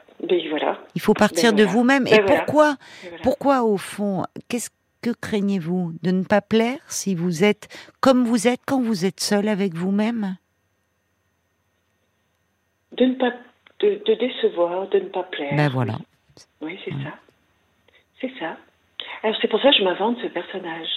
Voilà. 0.50 0.78
Il 0.94 1.00
faut 1.00 1.14
partir 1.14 1.50
Ben 1.52 1.56
de 1.58 1.62
voilà. 1.64 1.72
vous-même. 1.78 2.04
Ben 2.04 2.14
Et 2.14 2.20
voilà. 2.22 2.42
pourquoi. 2.42 2.76
Pourquoi, 3.22 3.62
au 3.64 3.76
fond, 3.76 4.24
qu'est-ce 4.48 4.70
que 5.02 5.10
craignez-vous 5.10 5.92
De 6.02 6.10
ne 6.12 6.22
pas 6.24 6.40
plaire 6.40 6.78
si 6.88 7.14
vous 7.14 7.44
êtes 7.44 7.68
comme 8.00 8.24
vous 8.24 8.46
êtes 8.48 8.60
quand 8.66 8.80
vous 8.80 9.04
êtes 9.04 9.20
seul 9.20 9.48
avec 9.48 9.74
vous-même? 9.74 10.36
De 12.92 13.04
ne 13.06 13.14
pas 13.14 13.32
de, 13.80 14.00
de 14.06 14.14
décevoir, 14.14 14.88
de 14.88 14.98
ne 15.00 15.08
pas 15.08 15.24
plaire. 15.24 15.56
Ben 15.56 15.68
voilà. 15.68 15.96
Oui, 16.62 16.78
c'est 16.84 16.92
Mm. 16.94 17.02
ça. 17.04 17.10
C'est 18.20 18.32
ça. 18.38 18.56
Alors 19.22 19.36
c'est 19.40 19.48
pour 19.48 19.60
ça 19.62 19.70
que 19.70 19.76
je 19.78 19.82
m'invente 19.84 20.18
ce 20.22 20.26
personnage. 20.28 20.88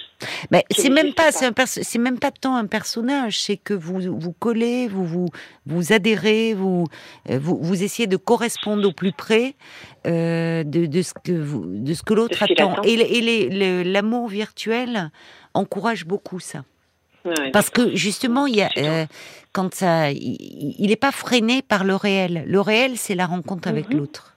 Mais 0.50 0.64
c'est 0.70 0.90
même 0.90 1.14
pas, 1.14 1.26
pas. 1.26 1.32
c'est 1.32 1.46
un 1.46 1.52
perso- 1.52 1.80
c'est 1.82 1.98
même 1.98 2.18
pas 2.18 2.30
tant 2.30 2.56
un 2.56 2.66
personnage, 2.66 3.40
c'est 3.40 3.56
que 3.56 3.72
vous 3.72 4.00
vous 4.00 4.32
collez, 4.32 4.86
vous 4.88 5.04
vous 5.06 5.28
vous 5.66 5.92
adhérez, 5.92 6.52
vous 6.54 6.86
euh, 7.30 7.38
vous, 7.38 7.58
vous 7.60 7.82
essayez 7.82 8.06
de 8.06 8.16
correspondre 8.16 8.86
au 8.88 8.92
plus 8.92 9.12
près 9.12 9.54
euh, 10.06 10.62
de, 10.64 10.86
de 10.86 11.02
ce 11.02 11.14
que 11.24 11.32
vous, 11.32 11.64
de 11.66 11.94
ce 11.94 12.02
que 12.02 12.14
l'autre 12.14 12.42
attend. 12.42 12.72
attend. 12.72 12.82
Et, 12.82 13.84
l'amour 13.84 14.28
virtuel 14.28 15.10
encourage 15.54 16.04
beaucoup 16.04 16.40
ça, 16.40 16.64
Ouais, 17.24 17.50
parce 17.52 17.70
que 17.70 17.94
justement 17.96 18.46
il 18.46 18.56
y 18.56 18.62
a 18.62 18.70
euh, 18.78 19.06
quand 19.52 19.74
ça, 19.74 20.10
il 20.10 20.74
il 20.78 20.90
est 20.92 20.96
pas 20.96 21.12
freiné 21.12 21.62
par 21.62 21.84
le 21.84 21.94
réel. 21.96 22.44
Le 22.46 22.60
réel, 22.60 22.96
c'est 22.96 23.14
la 23.14 23.26
rencontre 23.26 23.68
avec 23.68 23.88
Mhm. 23.90 23.98
l'autre. 23.98 24.34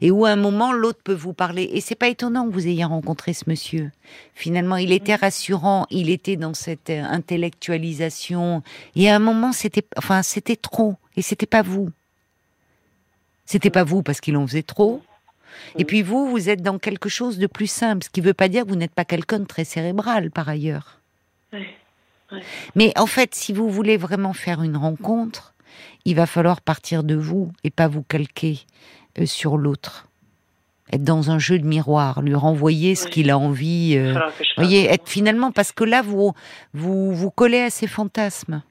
Et 0.00 0.10
où 0.10 0.24
à 0.24 0.30
un 0.30 0.36
moment 0.36 0.72
l'autre 0.72 1.00
peut 1.02 1.14
vous 1.14 1.32
parler. 1.32 1.70
Et 1.72 1.80
c'est 1.80 1.94
pas 1.94 2.08
étonnant 2.08 2.46
que 2.46 2.52
vous 2.52 2.66
ayez 2.66 2.84
rencontré 2.84 3.32
ce 3.32 3.44
monsieur. 3.46 3.90
Finalement, 4.34 4.76
il 4.76 4.92
était 4.92 5.14
rassurant, 5.14 5.86
il 5.90 6.10
était 6.10 6.36
dans 6.36 6.54
cette 6.54 6.90
euh, 6.90 7.02
intellectualisation. 7.02 8.62
Et 8.96 9.10
à 9.10 9.16
un 9.16 9.20
moment, 9.20 9.52
c'était, 9.52 9.84
enfin, 9.96 10.22
c'était 10.22 10.56
trop. 10.56 10.96
Et 11.16 11.22
c'était 11.22 11.46
pas 11.46 11.62
vous. 11.62 11.90
C'était 13.46 13.70
pas 13.70 13.84
vous 13.84 14.02
parce 14.02 14.20
qu'il 14.20 14.36
en 14.36 14.46
faisait 14.46 14.62
trop. 14.62 15.02
Et 15.76 15.84
puis 15.84 16.02
vous, 16.02 16.28
vous 16.28 16.48
êtes 16.48 16.62
dans 16.62 16.78
quelque 16.78 17.08
chose 17.08 17.38
de 17.38 17.46
plus 17.46 17.66
simple, 17.66 18.04
ce 18.04 18.10
qui 18.10 18.20
veut 18.20 18.34
pas 18.34 18.48
dire 18.48 18.64
que 18.64 18.68
vous 18.68 18.76
n'êtes 18.76 18.94
pas 18.94 19.04
quelqu'un 19.04 19.40
de 19.40 19.44
très 19.44 19.64
cérébral 19.64 20.30
par 20.30 20.48
ailleurs. 20.48 21.00
Mais 22.74 22.92
en 22.98 23.06
fait, 23.06 23.34
si 23.34 23.52
vous 23.52 23.70
voulez 23.70 23.96
vraiment 23.96 24.32
faire 24.32 24.62
une 24.62 24.76
rencontre, 24.76 25.54
il 26.04 26.14
va 26.14 26.26
falloir 26.26 26.60
partir 26.60 27.02
de 27.04 27.14
vous 27.14 27.52
et 27.64 27.70
pas 27.70 27.88
vous 27.88 28.02
calquer 28.02 28.60
sur 29.26 29.56
l'autre. 29.58 30.06
Être 30.92 31.04
dans 31.04 31.30
un 31.30 31.38
jeu 31.38 31.58
de 31.58 31.66
miroir, 31.66 32.22
lui 32.22 32.34
renvoyer 32.34 32.94
ce 32.94 33.06
qu'il 33.08 33.30
a 33.30 33.36
envie. 33.38 33.94
euh, 33.96 34.14
fasse 34.14 34.32
voyez, 34.56 34.84
être 34.86 35.08
finalement 35.08 35.52
parce 35.52 35.70
que 35.72 35.84
là 35.84 36.00
vous 36.02 36.32
vous 36.72 37.12
vous 37.12 37.30
collez 37.30 37.60
à 37.60 37.68
ses 37.70 37.86
fantasmes. 37.86 38.62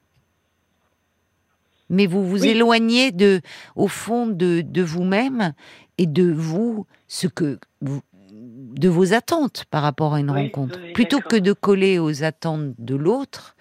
Mais 1.90 2.06
vous 2.06 2.28
vous 2.28 2.42
Oui. 2.42 2.50
éloignez 2.50 3.12
de 3.12 3.42
au 3.76 3.88
fond 3.88 4.28
de, 4.28 4.62
de 4.62 4.82
vous-même 4.82 5.54
et 5.98 6.06
de 6.06 6.32
vous 6.32 6.86
ce 7.08 7.28
que 7.28 7.60
vous- 7.82 8.02
de 8.32 8.90
vos 8.90 9.14
attentes 9.14 9.66
par 9.72 9.84
rapport 9.84 10.14
à 10.16 10.20
une 10.20 10.30
Oui, 10.32 10.42
rencontre. 10.44 10.80
Plutôt 10.94 11.20
que 11.22 11.36
de 11.38 11.54
coller 11.54 11.98
aux 11.98 12.24
attentes 12.24 12.74
de 12.78 12.96
l'autre, 12.96 13.56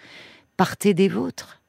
partez 0.57 0.93
des 0.93 1.09
vôtres. 1.09 1.61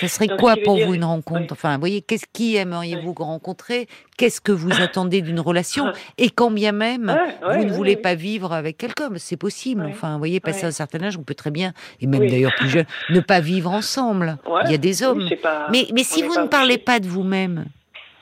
Ça 0.00 0.08
serait 0.08 0.26
Donc, 0.26 0.38
quoi 0.38 0.54
ce 0.56 0.60
pour 0.60 0.76
dire- 0.76 0.86
vous 0.86 0.94
une 0.94 1.04
rencontre 1.04 1.40
oui. 1.40 1.46
Enfin, 1.52 1.74
vous 1.74 1.80
voyez, 1.80 2.02
qu'est-ce 2.02 2.26
qui 2.32 2.56
aimeriez-vous 2.56 3.12
rencontrer? 3.14 3.88
Qu'est-ce 4.16 4.40
que 4.40 4.52
vous 4.52 4.72
attendez 4.80 5.22
d'une 5.22 5.40
relation? 5.40 5.92
Et 6.18 6.30
quand 6.30 6.50
bien 6.50 6.72
même 6.72 7.16
Ouais, 7.46 7.58
vous 7.58 7.64
ne 7.64 7.72
voulez 7.72 7.96
pas 7.96 8.14
vivre 8.14 8.52
avec 8.52 8.78
quelqu'un, 8.78 9.10
c'est 9.16 9.36
possible. 9.36 9.86
Enfin, 9.88 10.12
vous 10.12 10.18
voyez, 10.18 10.40
passer 10.40 10.64
un 10.66 10.70
certain 10.70 11.02
âge, 11.02 11.16
on 11.16 11.22
peut 11.22 11.34
très 11.34 11.50
bien, 11.50 11.72
et 12.00 12.06
même 12.06 12.26
d'ailleurs 12.28 12.54
plus 12.56 12.68
jeune, 12.68 12.86
ne 13.10 13.20
pas 13.20 13.40
vivre 13.40 13.70
ensemble. 13.70 14.38
Ouais. 14.48 14.62
Il 14.66 14.70
y 14.70 14.74
a 14.74 14.78
des 14.78 15.02
hommes. 15.02 15.28
Pas- 15.42 15.68
mais 15.70 15.86
mais 15.94 16.04
si 16.04 16.22
vous 16.22 16.34
ne 16.40 16.46
parlez 16.46 16.78
pas 16.78 17.00
de 17.00 17.06
vous-même, 17.08 17.66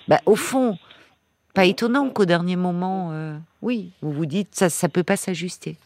bah, 0.08 0.20
au 0.26 0.36
fond, 0.36 0.76
pas 1.54 1.64
étonnant 1.64 2.08
qu'au 2.10 2.24
dernier 2.24 2.56
moment, 2.56 3.10
euh, 3.12 3.36
oui, 3.62 3.90
vous 4.02 4.12
vous 4.12 4.26
dites 4.26 4.48
ça, 4.54 4.68
ça 4.68 4.88
peut 4.88 5.04
pas 5.04 5.16
s'ajuster. 5.16 5.76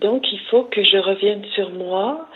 Donc 0.00 0.24
il 0.32 0.40
faut 0.50 0.64
que 0.64 0.82
je 0.82 0.96
revienne 0.96 1.44
sur 1.54 1.70
moi 1.70 2.28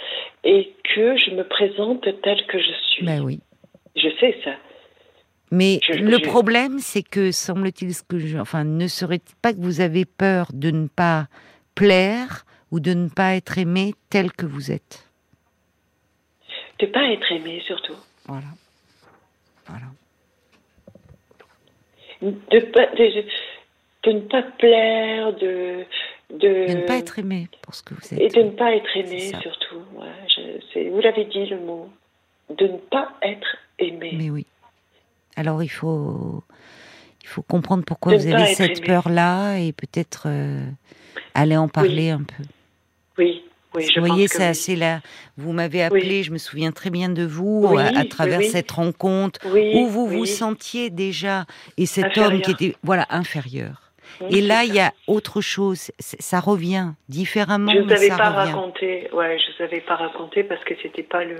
et 0.44 0.72
que 0.94 1.16
je 1.16 1.30
me 1.30 1.44
présente 1.44 2.02
telle 2.22 2.44
que 2.46 2.58
je 2.58 2.72
suis. 2.90 3.04
Ben 3.06 3.20
oui. 3.22 3.40
Je 3.96 4.08
sais 4.20 4.36
ça. 4.44 4.52
Mais 5.50 5.80
Je- 5.82 5.92
le 5.98 6.18
je- 6.18 6.24
problème, 6.24 6.78
c'est 6.78 7.02
que 7.02 7.30
semble-t-il, 7.30 7.94
ce 7.94 8.02
que 8.02 8.18
je, 8.18 8.38
enfin, 8.38 8.64
ne 8.64 8.86
serait-il 8.86 9.36
pas 9.42 9.52
que 9.52 9.58
vous 9.60 9.80
avez 9.82 10.04
peur 10.06 10.46
de 10.54 10.70
ne 10.70 10.88
pas 10.88 11.26
plaire 11.74 12.44
ou 12.70 12.80
de 12.80 12.94
ne 12.94 13.08
pas 13.10 13.34
être 13.34 13.58
aimé 13.58 13.92
tel 14.08 14.32
que 14.32 14.46
vous 14.46 14.70
êtes 14.72 15.06
De 16.78 16.86
pas 16.86 17.04
être 17.12 17.30
aimé 17.32 17.62
surtout. 17.66 17.96
Voilà. 18.26 18.46
Voilà. 19.66 19.86
De, 22.22 22.60
pas, 22.60 22.86
de, 22.86 23.24
de 24.04 24.12
ne 24.12 24.20
pas 24.20 24.42
plaire, 24.42 25.32
de... 25.34 25.84
De, 26.32 26.38
De 26.68 26.74
ne 26.80 26.86
pas 26.86 26.96
être 26.96 27.18
aimé 27.18 27.48
pour 27.60 27.74
ce 27.74 27.82
que 27.82 27.94
vous 27.94 28.00
Et 28.18 28.24
êtes. 28.26 28.34
de 28.34 28.42
ne 28.42 28.50
pas 28.50 28.74
être 28.74 28.96
aimé 28.96 29.20
surtout. 29.42 29.82
Ouais, 29.94 30.06
je- 30.74 30.88
vous 30.88 31.00
l'avez 31.00 31.26
dit 31.26 31.46
le 31.46 31.60
mot. 31.60 31.90
De 32.56 32.66
ne 32.66 32.76
pas 32.78 33.12
être 33.22 33.56
aimé. 33.78 34.12
Mais 34.16 34.30
oui. 34.30 34.46
Alors 35.36 35.62
il 35.62 35.68
faut, 35.68 36.42
il 37.22 37.28
faut 37.28 37.42
comprendre 37.42 37.84
pourquoi 37.84 38.12
De 38.12 38.18
vous 38.18 38.26
avez 38.32 38.54
cette 38.54 38.84
peur-là 38.84 39.56
et 39.58 39.72
peut-être 39.72 40.24
euh, 40.26 40.60
aller 41.34 41.56
en 41.56 41.68
parler 41.68 42.10
un 42.10 42.22
peu. 42.22 42.42
Oui, 43.18 43.42
oui, 43.74 43.86
je 43.94 44.00
vous 44.00 44.06
voyez, 44.06 44.26
ça, 44.28 44.48
oui. 44.50 44.54
c'est 44.54 44.76
là. 44.76 45.00
Vous 45.36 45.52
m'avez 45.52 45.82
appelé, 45.82 46.22
je 46.22 46.32
me 46.32 46.38
souviens 46.38 46.72
très 46.72 46.88
bien 46.90 47.08
de 47.10 47.24
vous 47.24 47.66
Oui, 47.70 47.82
à, 47.82 48.04
travers 48.06 48.42
cette 48.42 48.70
rencontre 48.70 49.40
où 49.46 49.86
vous 49.86 50.06
vous 50.06 50.26
sentiez 50.26 50.88
déjà 50.90 51.44
et 51.76 51.84
cet 51.86 52.06
Inférieur. 52.06 52.32
homme 52.32 52.40
qui 52.40 52.50
était 52.52 52.76
voilà 52.82 53.06
inférieur. 53.10 53.81
Oui, 54.22 54.38
Et 54.38 54.40
là, 54.40 54.64
il 54.64 54.74
y 54.74 54.80
a 54.80 54.92
autre 55.06 55.40
chose. 55.40 55.90
Ça 55.98 56.40
revient 56.40 56.88
différemment, 57.08 57.70
Je 57.72 57.78
ne 57.78 57.82
vous 57.82 57.88
mais 57.88 57.94
avais 57.96 58.08
ça 58.08 58.16
pas 58.16 58.30
revient. 58.30 58.52
raconté, 58.52 59.08
ouais, 59.12 59.38
je 59.38 59.56
vous 59.56 59.62
avais 59.64 59.80
pas 59.80 59.96
raconté 59.96 60.44
parce 60.44 60.62
que 60.64 60.74
c'était 60.82 61.02
pas 61.02 61.24
le, 61.24 61.36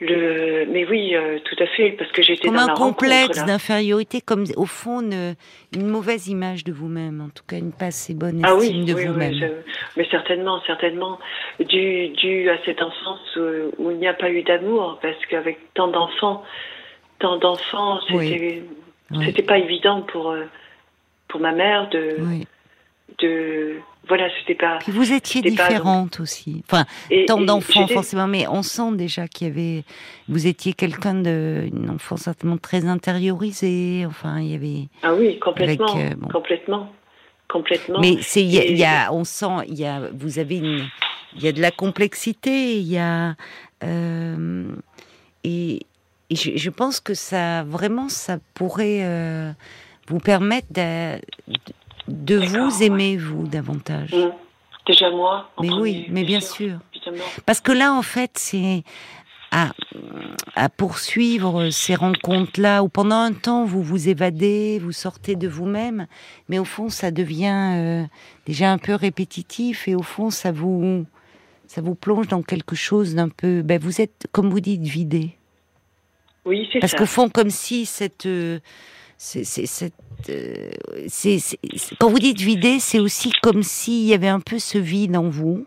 le, 0.00 0.66
mais 0.70 0.84
oui, 0.86 1.14
euh, 1.14 1.38
tout 1.44 1.56
à 1.62 1.66
fait, 1.68 1.92
parce 1.92 2.10
que 2.12 2.22
j'étais 2.22 2.48
Comme 2.48 2.56
dans 2.56 2.62
un 2.62 2.66
la 2.66 2.74
complexe 2.74 3.44
d'infériorité, 3.44 4.20
comme 4.20 4.44
au 4.56 4.66
fond 4.66 5.00
une, 5.00 5.34
une 5.74 5.86
mauvaise 5.86 6.26
image 6.28 6.64
de 6.64 6.72
vous-même, 6.72 7.20
en 7.20 7.28
tout 7.28 7.44
cas 7.46 7.56
une 7.56 7.72
pas 7.72 7.86
assez 7.86 8.12
bonne 8.14 8.40
Ah 8.44 8.54
estime 8.58 8.80
oui, 8.80 8.84
de 8.84 8.92
oui, 8.94 9.00
oui, 9.02 9.06
vous-même. 9.06 9.34
je- 9.34 9.70
mais 9.96 10.06
certainement, 10.10 10.60
certainement, 10.66 11.18
dû, 11.60 12.08
dû 12.08 12.50
à 12.50 12.58
cette 12.64 12.82
enfance 12.82 13.36
où, 13.36 13.82
où 13.84 13.90
il 13.92 13.98
n'y 13.98 14.08
a 14.08 14.14
pas 14.14 14.30
eu 14.30 14.42
d'amour, 14.42 14.98
parce 15.00 15.24
qu'avec 15.30 15.58
tant 15.74 15.88
d'enfants, 15.88 16.42
tant 17.20 17.36
d'enfants, 17.38 18.00
c'était, 18.08 18.16
Oui. 18.16 18.62
Oui. 19.12 19.26
c'était 19.26 19.42
pas 19.42 19.58
évident 19.58 20.02
pour, 20.02 20.30
euh, 20.32 20.44
pour 21.34 21.40
ma 21.42 21.50
mère 21.50 21.88
de, 21.90 22.16
Oui. 22.20 22.46
de, 23.20 23.74
voilà, 24.06 24.28
c'était 24.38 24.54
pas. 24.54 24.78
Puis 24.78 24.92
vous 24.92 25.12
étiez 25.12 25.42
pas 25.42 25.48
différente 25.48 26.20
aussi. 26.20 26.62
Enfin, 26.70 26.84
Et- 27.10 27.24
tant 27.24 27.40
d'enfants 27.40 27.88
forcément, 27.88 28.28
mais 28.28 28.46
on 28.46 28.62
sent 28.62 28.92
déjà 28.92 29.26
qu'il 29.26 29.48
y 29.48 29.50
avait. 29.50 29.84
Vous 30.28 30.46
étiez 30.46 30.74
quelqu'un 30.74 31.14
de, 31.16 31.64
une 31.74 31.90
enfant 31.90 32.16
certainement 32.16 32.56
très 32.56 32.84
intériorisée. 32.86 34.04
Enfin, 34.06 34.38
il 34.38 34.52
y 34.52 34.54
avait. 34.54 34.88
Ah 35.02 35.12
oui, 35.12 35.40
complètement, 35.40 35.92
Avec, 35.92 36.12
euh, 36.12 36.14
bon. 36.16 36.28
complètement, 36.28 36.92
complètement. 37.48 37.98
Mais 37.98 38.18
c'est, 38.20 38.40
il 38.44 38.52
y, 38.54 38.58
a- 38.60 38.64
Et- 38.64 38.70
il 38.70 38.78
y 38.78 38.84
a, 38.84 39.12
on 39.12 39.24
sent, 39.24 39.64
il 39.66 39.74
y 39.74 39.84
a, 39.86 40.02
vous 40.12 40.38
avez 40.38 40.58
une, 40.58 40.86
il 41.34 41.42
y 41.42 41.48
a 41.48 41.52
de 41.52 41.60
la 41.60 41.72
complexité, 41.72 42.76
il 42.76 42.86
y 42.86 42.96
a, 42.98 43.34
euh, 43.82 44.66
et, 45.42 45.80
et 46.30 46.36
je, 46.36 46.52
je 46.54 46.70
pense 46.70 47.00
que 47.00 47.14
ça, 47.14 47.64
vraiment, 47.64 48.08
ça 48.08 48.38
pourrait 48.54 49.00
euh, 49.02 49.50
vous 50.08 50.18
permettre 50.18 50.68
de, 50.70 52.36
vous 52.36 52.82
aimer 52.82 53.16
vous 53.16 53.46
davantage. 53.46 54.12
Mm. 54.14 54.30
Déjà 54.86 55.10
moi. 55.10 55.50
en 55.56 55.62
Mais 55.62 55.68
premier, 55.68 55.82
oui, 55.82 56.06
mais 56.10 56.24
bien 56.24 56.40
sûr. 56.40 56.78
Parce 57.46 57.60
que 57.60 57.72
là, 57.72 57.94
en 57.94 58.02
fait, 58.02 58.32
c'est 58.34 58.82
à, 59.50 59.70
à 60.56 60.68
poursuivre 60.68 61.70
ces 61.70 61.94
rencontres-là 61.94 62.82
où 62.82 62.88
pendant 62.88 63.16
un 63.16 63.32
temps, 63.32 63.64
vous 63.64 63.82
vous 63.82 64.08
évadez, 64.10 64.78
vous 64.78 64.92
sortez 64.92 65.36
de 65.36 65.48
vous-même, 65.48 66.06
mais 66.50 66.58
au 66.58 66.64
fond, 66.66 66.90
ça 66.90 67.10
devient 67.10 67.72
euh, 67.76 68.04
déjà 68.46 68.70
un 68.72 68.78
peu 68.78 68.94
répétitif 68.94 69.88
et 69.88 69.94
au 69.94 70.02
fond, 70.02 70.28
ça 70.28 70.52
vous, 70.52 71.06
ça 71.66 71.80
vous 71.80 71.94
plonge 71.94 72.28
dans 72.28 72.42
quelque 72.42 72.76
chose 72.76 73.14
d'un 73.14 73.30
peu. 73.30 73.62
Ben, 73.62 73.80
vous 73.80 74.02
êtes, 74.02 74.26
comme 74.32 74.50
vous 74.50 74.60
dites, 74.60 74.82
vidé. 74.82 75.38
Oui, 76.44 76.68
c'est 76.72 76.80
Parce 76.80 76.92
ça. 76.92 76.98
qu'au 76.98 77.06
fond, 77.06 77.30
comme 77.30 77.48
si 77.50 77.86
cette. 77.86 78.26
euh, 78.26 78.58
c'est- 79.16 79.44
c'est- 79.44 79.66
cette, 79.66 79.94
euh, 80.30 80.70
c'est- 81.08 81.38
quand 81.98 82.08
vous 82.10 82.18
dites 82.18 82.40
vidé, 82.40 82.78
c'est 82.80 82.98
aussi 82.98 83.30
comme 83.42 83.62
s'il 83.62 84.06
y 84.06 84.14
avait 84.14 84.28
un 84.28 84.40
peu 84.40 84.58
ce 84.58 84.78
vide 84.78 85.16
en 85.16 85.28
vous 85.28 85.66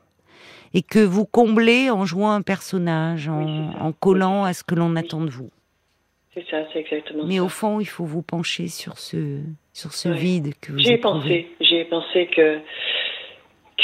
et 0.74 0.82
que 0.82 1.00
vous 1.00 1.26
comblez 1.26 1.90
en 1.90 2.06
jouant 2.06 2.32
un 2.32 2.42
personnage, 2.42 3.28
en, 3.30 3.44
Oui, 3.88 3.94
collant 4.00 4.44
à 4.44 4.54
ce 4.54 4.64
que 4.64 4.76
l'on 4.76 4.96
attend 4.96 5.22
de 5.22 5.30
vous. 5.30 5.50
C'est 6.34 6.46
ça, 6.52 6.58
c'est 6.72 6.80
exactement 6.82 7.26
Mais 7.26 7.38
ça. 7.38 7.44
au 7.44 7.50
fond, 7.50 7.80
il 7.80 7.86
faut 7.88 8.06
vous 8.06 8.22
pencher 8.22 8.68
sur 8.68 9.00
ce, 9.00 9.40
sur 9.74 9.94
ce 9.94 10.10
Ouais. 10.10 10.16
vide 10.18 10.54
que 10.62 10.72
vous 10.72 10.78
J'y 10.80 10.92
ai 10.92 10.98
pensé. 11.00 11.48
J'y 11.62 11.76
ai 11.78 11.86
pensé 11.86 12.28
que 12.36 12.60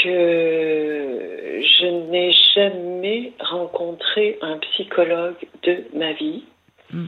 que 0.02 1.60
je 1.62 1.86
n'ai 2.10 2.32
jamais 2.54 3.32
rencontré 3.40 4.38
un 4.42 4.58
psychologue 4.58 5.36
de 5.62 5.84
ma 5.96 6.12
vie. 6.14 6.44
Mm. 6.92 7.06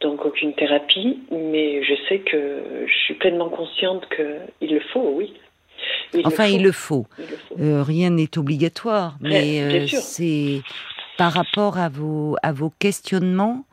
Donc 0.00 0.24
aucune 0.26 0.52
thérapie, 0.54 1.20
mais 1.30 1.82
je 1.82 1.94
sais 2.08 2.18
que 2.20 2.84
je 2.86 2.94
suis 3.04 3.14
pleinement 3.14 3.48
consciente 3.48 4.06
que 4.08 4.38
il 4.60 4.74
le 4.74 4.80
faut, 4.92 5.12
oui. 5.16 5.32
Il 6.12 6.26
Enfin, 6.26 6.44
le 6.44 6.50
faut. 6.50 6.56
il 6.56 6.62
le 6.62 6.72
faut. 6.72 7.06
Il 7.18 7.24
le 7.30 7.36
faut. 7.36 7.54
Euh, 7.60 7.82
rien 7.82 8.10
n'est 8.10 8.36
obligatoire, 8.38 9.16
mais 9.20 9.62
euh, 9.62 9.86
c'est 9.86 10.62
par 11.16 11.32
rapport 11.32 11.78
à 11.78 11.88
vos, 11.88 12.36
à 12.42 12.52
vos 12.52 12.70
questionnements, 12.78 13.64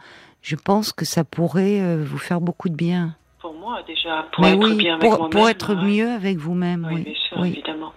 je 0.41 0.55
pense 0.55 0.93
que 0.93 1.05
ça 1.05 1.23
pourrait 1.23 1.79
euh, 1.81 2.03
vous 2.03 2.17
faire 2.17 2.39
beaucoup 2.41 2.69
de 2.69 2.75
bien. 2.75 3.15
Pour 3.39 3.53
moi 3.53 3.81
déjà, 3.87 4.27
pour 4.31 4.43
Mais 4.43 4.51
être 4.53 4.59
oui, 4.63 4.75
bien 4.75 4.95
avec 4.95 5.09
pour, 5.09 5.17
moi-même. 5.19 5.31
pour 5.31 5.49
être 5.49 5.75
ouais. 5.75 5.83
mieux 5.83 6.09
avec 6.11 6.37
vous-même, 6.37 6.85
Oui, 6.89 6.95
oui. 6.97 7.03
bien 7.03 7.13
sûr, 7.15 7.37
oui. 7.41 7.49
évidemment. 7.49 7.93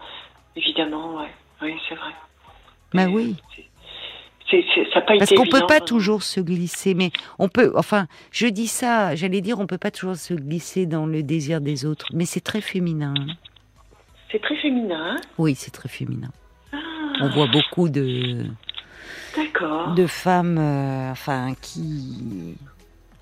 Évidemment, 0.57 1.17
ouais. 1.19 1.29
Oui, 1.63 1.75
c'est 1.89 1.95
vrai. 1.95 2.11
Bah 2.93 3.07
Mais 3.07 3.07
oui. 3.07 3.37
Ça 4.93 5.01
pas 5.01 5.17
Parce 5.19 5.31
qu'on 5.33 5.45
peut 5.47 5.61
pas 5.61 5.67
vraiment. 5.67 5.85
toujours 5.87 6.23
se 6.23 6.41
glisser, 6.41 6.95
mais 6.95 7.11
on 7.39 7.49
peut. 7.49 7.73
Enfin, 7.77 8.07
je 8.31 8.47
dis 8.47 8.67
ça, 8.69 9.15
j'allais 9.15 9.41
dire, 9.41 9.59
on 9.59 9.67
peut 9.67 9.79
pas 9.79 9.91
toujours 9.91 10.17
se 10.17 10.35
glisser 10.35 10.87
dans 10.87 11.07
le 11.07 11.23
désir 11.23 11.61
des 11.61 11.85
autres, 11.87 12.07
mais 12.13 12.25
c'est 12.27 12.41
très 12.43 12.61
féminin. 12.61 13.15
C'est 14.31 14.41
très 14.43 14.57
féminin. 14.57 15.17
hein 15.17 15.21
Oui, 15.39 15.55
c'est 15.55 15.71
très 15.71 15.89
féminin. 15.89 16.31
Ah, 16.73 16.77
On 17.21 17.29
voit 17.31 17.47
beaucoup 17.47 17.89
de 17.89 18.45
D'accord. 19.37 19.95
de 19.95 20.07
femmes, 20.07 20.59
euh, 20.59 21.11
enfin, 21.13 21.55
qui, 21.61 22.57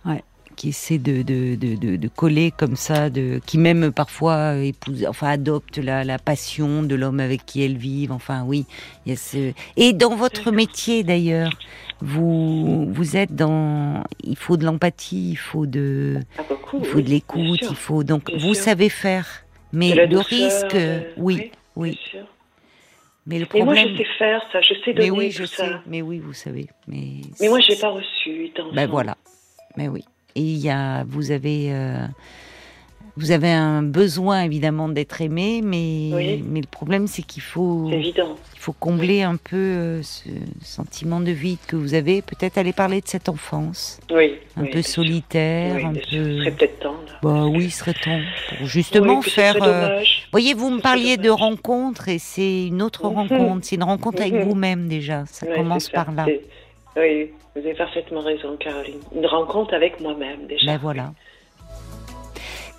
ouais, 0.05 0.23
qui 0.55 0.71
essaient 0.71 0.99
de, 0.99 1.23
de, 1.23 1.55
de, 1.97 2.09
coller 2.09 2.51
comme 2.51 2.77
ça, 2.77 3.11
de, 3.11 3.41
qui 3.47 3.59
même 3.59 3.93
parfois 3.93 4.57
épousent, 4.57 5.07
enfin, 5.09 5.29
adoptent 5.29 5.79
la, 5.79 6.05
la 6.05 6.19
passion 6.19 6.83
de 6.83 6.95
l'homme 6.95 7.21
avec 7.21 7.45
qui 7.47 7.63
elles 7.65 7.77
vivent. 7.77 8.13
Enfin, 8.13 8.45
oui, 8.47 8.67
il 9.07 9.11
y 9.11 9.13
a 9.13 9.17
ce. 9.17 9.53
Et 9.77 9.93
dans 9.93 10.15
votre 10.15 10.51
métier 10.53 11.03
d'ailleurs, 11.05 11.53
vous 12.01 12.93
vous 12.93 13.17
êtes 13.17 13.35
dans, 13.35 14.03
il 14.25 14.37
faut 14.37 14.57
de 14.57 14.65
l'empathie, 14.65 15.31
il 15.31 15.37
faut 15.37 15.67
de, 15.67 16.19
Ah, 16.39 16.43
beaucoup, 16.49 16.79
il 16.79 16.85
faut 16.85 16.99
oui, 16.99 17.05
de 17.05 17.11
l'écoute, 17.11 17.61
il 17.69 17.77
faut 17.77 18.05
donc 18.05 18.31
vous 18.35 18.55
sûr. 18.55 18.65
savez 18.65 18.89
faire. 18.89 19.27
Mais 19.73 19.95
le 19.95 20.07
douceur, 20.07 20.29
risque, 20.29 20.77
de- 20.77 21.03
oui, 21.17 21.51
oui, 21.77 21.99
mais 23.27 23.39
le 23.39 23.47
Mais 23.55 23.61
moi, 23.63 23.75
problème. 23.75 23.97
je 23.97 24.03
sais 24.03 24.09
faire 24.19 24.43
ça, 24.53 24.61
je 24.61 24.75
sais 24.85 24.93
donner 24.93 25.11
mais 25.11 25.17
oui, 25.17 25.29
tout 25.31 25.43
je 25.43 25.45
ça. 25.47 25.67
sais, 25.67 25.73
mais 25.87 26.03
oui, 26.03 26.19
vous 26.19 26.33
savez, 26.33 26.67
mais. 26.89 27.21
Mais 27.41 27.49
moi, 27.49 27.61
j'ai 27.61 27.77
pas 27.77 27.91
reçu. 27.91 28.53
Ben 28.75 28.89
voilà. 28.89 29.17
Mais 29.77 29.89
oui. 29.89 30.05
Et 30.35 30.41
il 30.41 30.59
y 30.59 30.71
a, 30.71 31.05
vous 31.05 31.31
avez, 31.31 31.69
euh, 31.73 32.07
vous 33.19 33.31
avez 33.33 33.51
un 33.51 33.83
besoin 33.83 34.43
évidemment 34.45 34.89
d'être 34.89 35.21
aimé, 35.21 35.61
mais 35.63 36.11
Oui. 36.15 36.45
mais 36.49 36.61
le 36.63 36.67
problème 36.67 37.07
c'est 37.07 37.21
qu'il 37.23 37.43
faut, 37.43 37.91
évident. 37.93 38.37
il 38.55 38.59
faut 38.61 38.73
combler 38.73 39.21
un 39.23 39.37
peu 39.37 39.57
euh, 39.57 40.03
ce 40.03 40.31
sentiment 40.63 41.21
de 41.21 41.31
vide 41.33 41.59
que 41.67 41.77
vous 41.77 41.93
avez. 41.93 42.23
Peut-être 42.23 42.57
aller 42.57 42.73
parler 42.73 43.03
de 43.03 43.09
cette 43.09 43.29
enfance, 43.29 44.01
Oui. 44.11 44.37
un 44.57 44.65
peu 44.65 44.81
solitaire, 44.81 45.75
Oui, 45.77 45.85
un. 45.85 45.93
Ce 45.95 46.17
peu. 46.17 46.39
serait 46.39 46.51
peut-être 46.53 46.79
temps, 46.79 46.93
là. 47.07 47.19
Bah 47.23 47.45
oui, 47.45 47.71
serait 47.71 47.93
temps 47.93 48.21
pour 48.57 48.67
justement 48.67 49.21
faire. 49.21 49.57
euh. 49.63 50.03
Voyez, 50.31 50.55
vous 50.55 50.71
me 50.71 50.81
parliez 50.81 51.19
de 51.19 51.29
rencontre 51.29 52.09
et 52.09 52.19
c'est 52.19 52.69
une 52.69 52.81
autre 52.81 53.11
Mhm. 53.11 53.15
rencontre. 53.17 53.67
C'est 53.67 53.77
une 53.77 53.83
rencontre 53.85 54.23
avec 54.23 54.33
Mhm. 54.33 54.45
vous-même 54.45 54.89
déjà. 54.89 55.25
Ça 55.27 55.47
commence 55.47 55.85
ça. 55.85 55.91
par 56.05 56.13
là. 56.13 56.25
Oui, 56.97 57.31
vous 57.55 57.61
avez 57.61 57.75
parfaitement 57.75 58.21
raison, 58.21 58.57
Caroline. 58.59 59.01
Une 59.15 59.27
rencontre 59.27 59.75
avec 59.75 60.01
moi-même, 60.01 60.47
déjà. 60.47 60.67
Ben 60.67 60.79
voilà. 60.79 61.13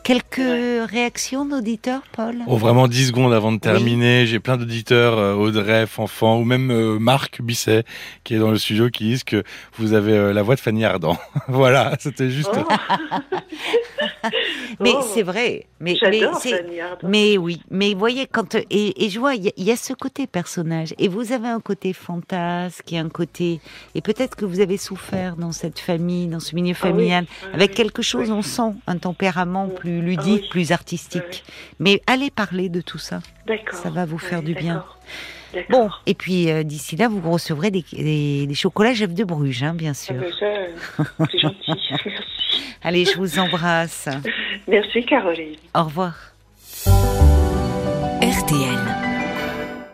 Quelques 0.04 0.89
réactions 0.89 1.46
d'auditeurs, 1.46 2.02
Paul? 2.12 2.36
Oh, 2.48 2.58
vraiment 2.58 2.89
10 2.89 3.08
secondes 3.08 3.32
avant 3.32 3.54
de 3.54 3.60
terminer. 3.60 4.26
J'ai 4.26 4.39
plein 4.42 4.58
d'auditeurs, 4.58 5.18
euh, 5.18 5.34
Audrey, 5.36 5.88
Fanfan, 5.88 6.39
ou 6.39 6.44
même 6.44 6.72
euh, 6.72 7.00
Marc 7.00 7.42
Bisset, 7.42 7.86
qui 8.26 8.36
est 8.36 8.39
dans 8.39 8.52
le 8.52 8.58
studio, 8.58 8.89
qui 8.89 9.06
disent 9.06 9.24
que 9.24 9.44
vous 9.78 9.94
avez 9.94 10.12
euh, 10.12 10.34
la 10.34 10.42
voix 10.42 10.56
de 10.56 10.60
Fanny 10.60 10.84
Ardant. 10.84 11.18
voilà, 11.48 11.96
c'était 12.00 12.30
juste... 12.30 12.50
Oh, 12.54 12.74
Mais 14.80 14.92
Oh, 14.94 15.02
c'est 15.13 15.22
vrai. 15.24 15.68
Mais, 15.80 15.96
mais, 16.02 16.20
Fanny 16.22 16.80
Ardant. 16.82 17.08
mais 17.08 17.38
oui. 17.38 17.62
Mais 17.70 17.94
voyez, 17.94 18.26
quand. 18.28 18.56
Et, 18.56 19.06
et 19.06 19.10
je 19.10 19.20
vois, 19.20 19.36
il 19.36 19.44
y, 19.44 19.48
a- 19.50 19.54
il 19.56 19.63
y 19.63 19.72
a 19.72 19.76
ce 19.78 19.94
côté 19.94 20.28
personnage. 20.28 20.94
Et 20.98 21.08
vous 21.08 21.32
avez 21.32 21.48
un 21.48 21.60
côté 21.60 21.94
fantasque 21.94 22.92
et 22.92 22.98
un 22.98 23.10
côté. 23.10 23.60
Et 23.96 24.02
peut-être 24.02 24.36
que 24.36 24.46
vous 24.46 24.60
avez 24.60 24.78
souffert 24.78 25.36
dans 25.38 25.52
cette 25.52 25.80
famille, 25.80 26.28
dans 26.28 26.39
ce 26.39 26.56
milieu 26.56 26.74
Ah 26.82 26.86
oui, 26.86 26.92
familial. 26.92 27.26
ah 27.44 27.48
Avec 27.54 27.74
quelque 27.74 28.02
chose, 28.02 28.30
oui. 28.30 28.36
on 28.36 28.42
sent 28.42 28.74
un 28.88 28.98
tempérament 28.98 29.68
Mm. 29.68 29.74
Plus 30.00 30.08
ludique, 30.08 30.42
oui. 30.44 30.50
plus 30.50 30.72
artistique. 30.72 31.24
Oui, 31.46 31.54
Mais 31.80 32.02
allez 32.08 32.30
parler 32.30 32.70
de 32.70 32.82
tout 32.82 32.98
ça. 32.98 33.20
Ça 33.72 33.90
va 33.90 34.06
vous 34.06 34.18
faire 34.18 34.40
Oui, 34.40 34.46
du 34.46 34.54
bien. 34.56 34.84
Bon, 35.70 35.90
et 36.08 36.16
puis 36.16 36.50
euh, 36.50 36.64
d'ici 36.64 36.96
là, 36.96 37.08
vous 37.08 37.22
recevrez 37.30 37.70
des, 37.70 37.86
des, 37.94 38.48
des 38.48 38.54
chocolats 38.56 38.94
Jeff 38.94 39.14
de 39.14 39.24
Bruges, 39.24 39.62
hein, 39.62 39.76
bien 39.76 39.92
Ah, 39.92 39.94
sûr. 39.94 40.16
ça, 40.40 40.46
euh, 40.46 40.68
c'est 41.32 41.38
gentil. 41.40 41.58
Merci. 41.68 42.64
Allez, 42.82 43.06
je 43.06 43.16
vous 43.18 43.38
embrasse. 43.38 44.10
Merci, 44.68 45.06
Caroline. 45.06 45.56
Au 45.76 45.84
revoir. 45.84 46.16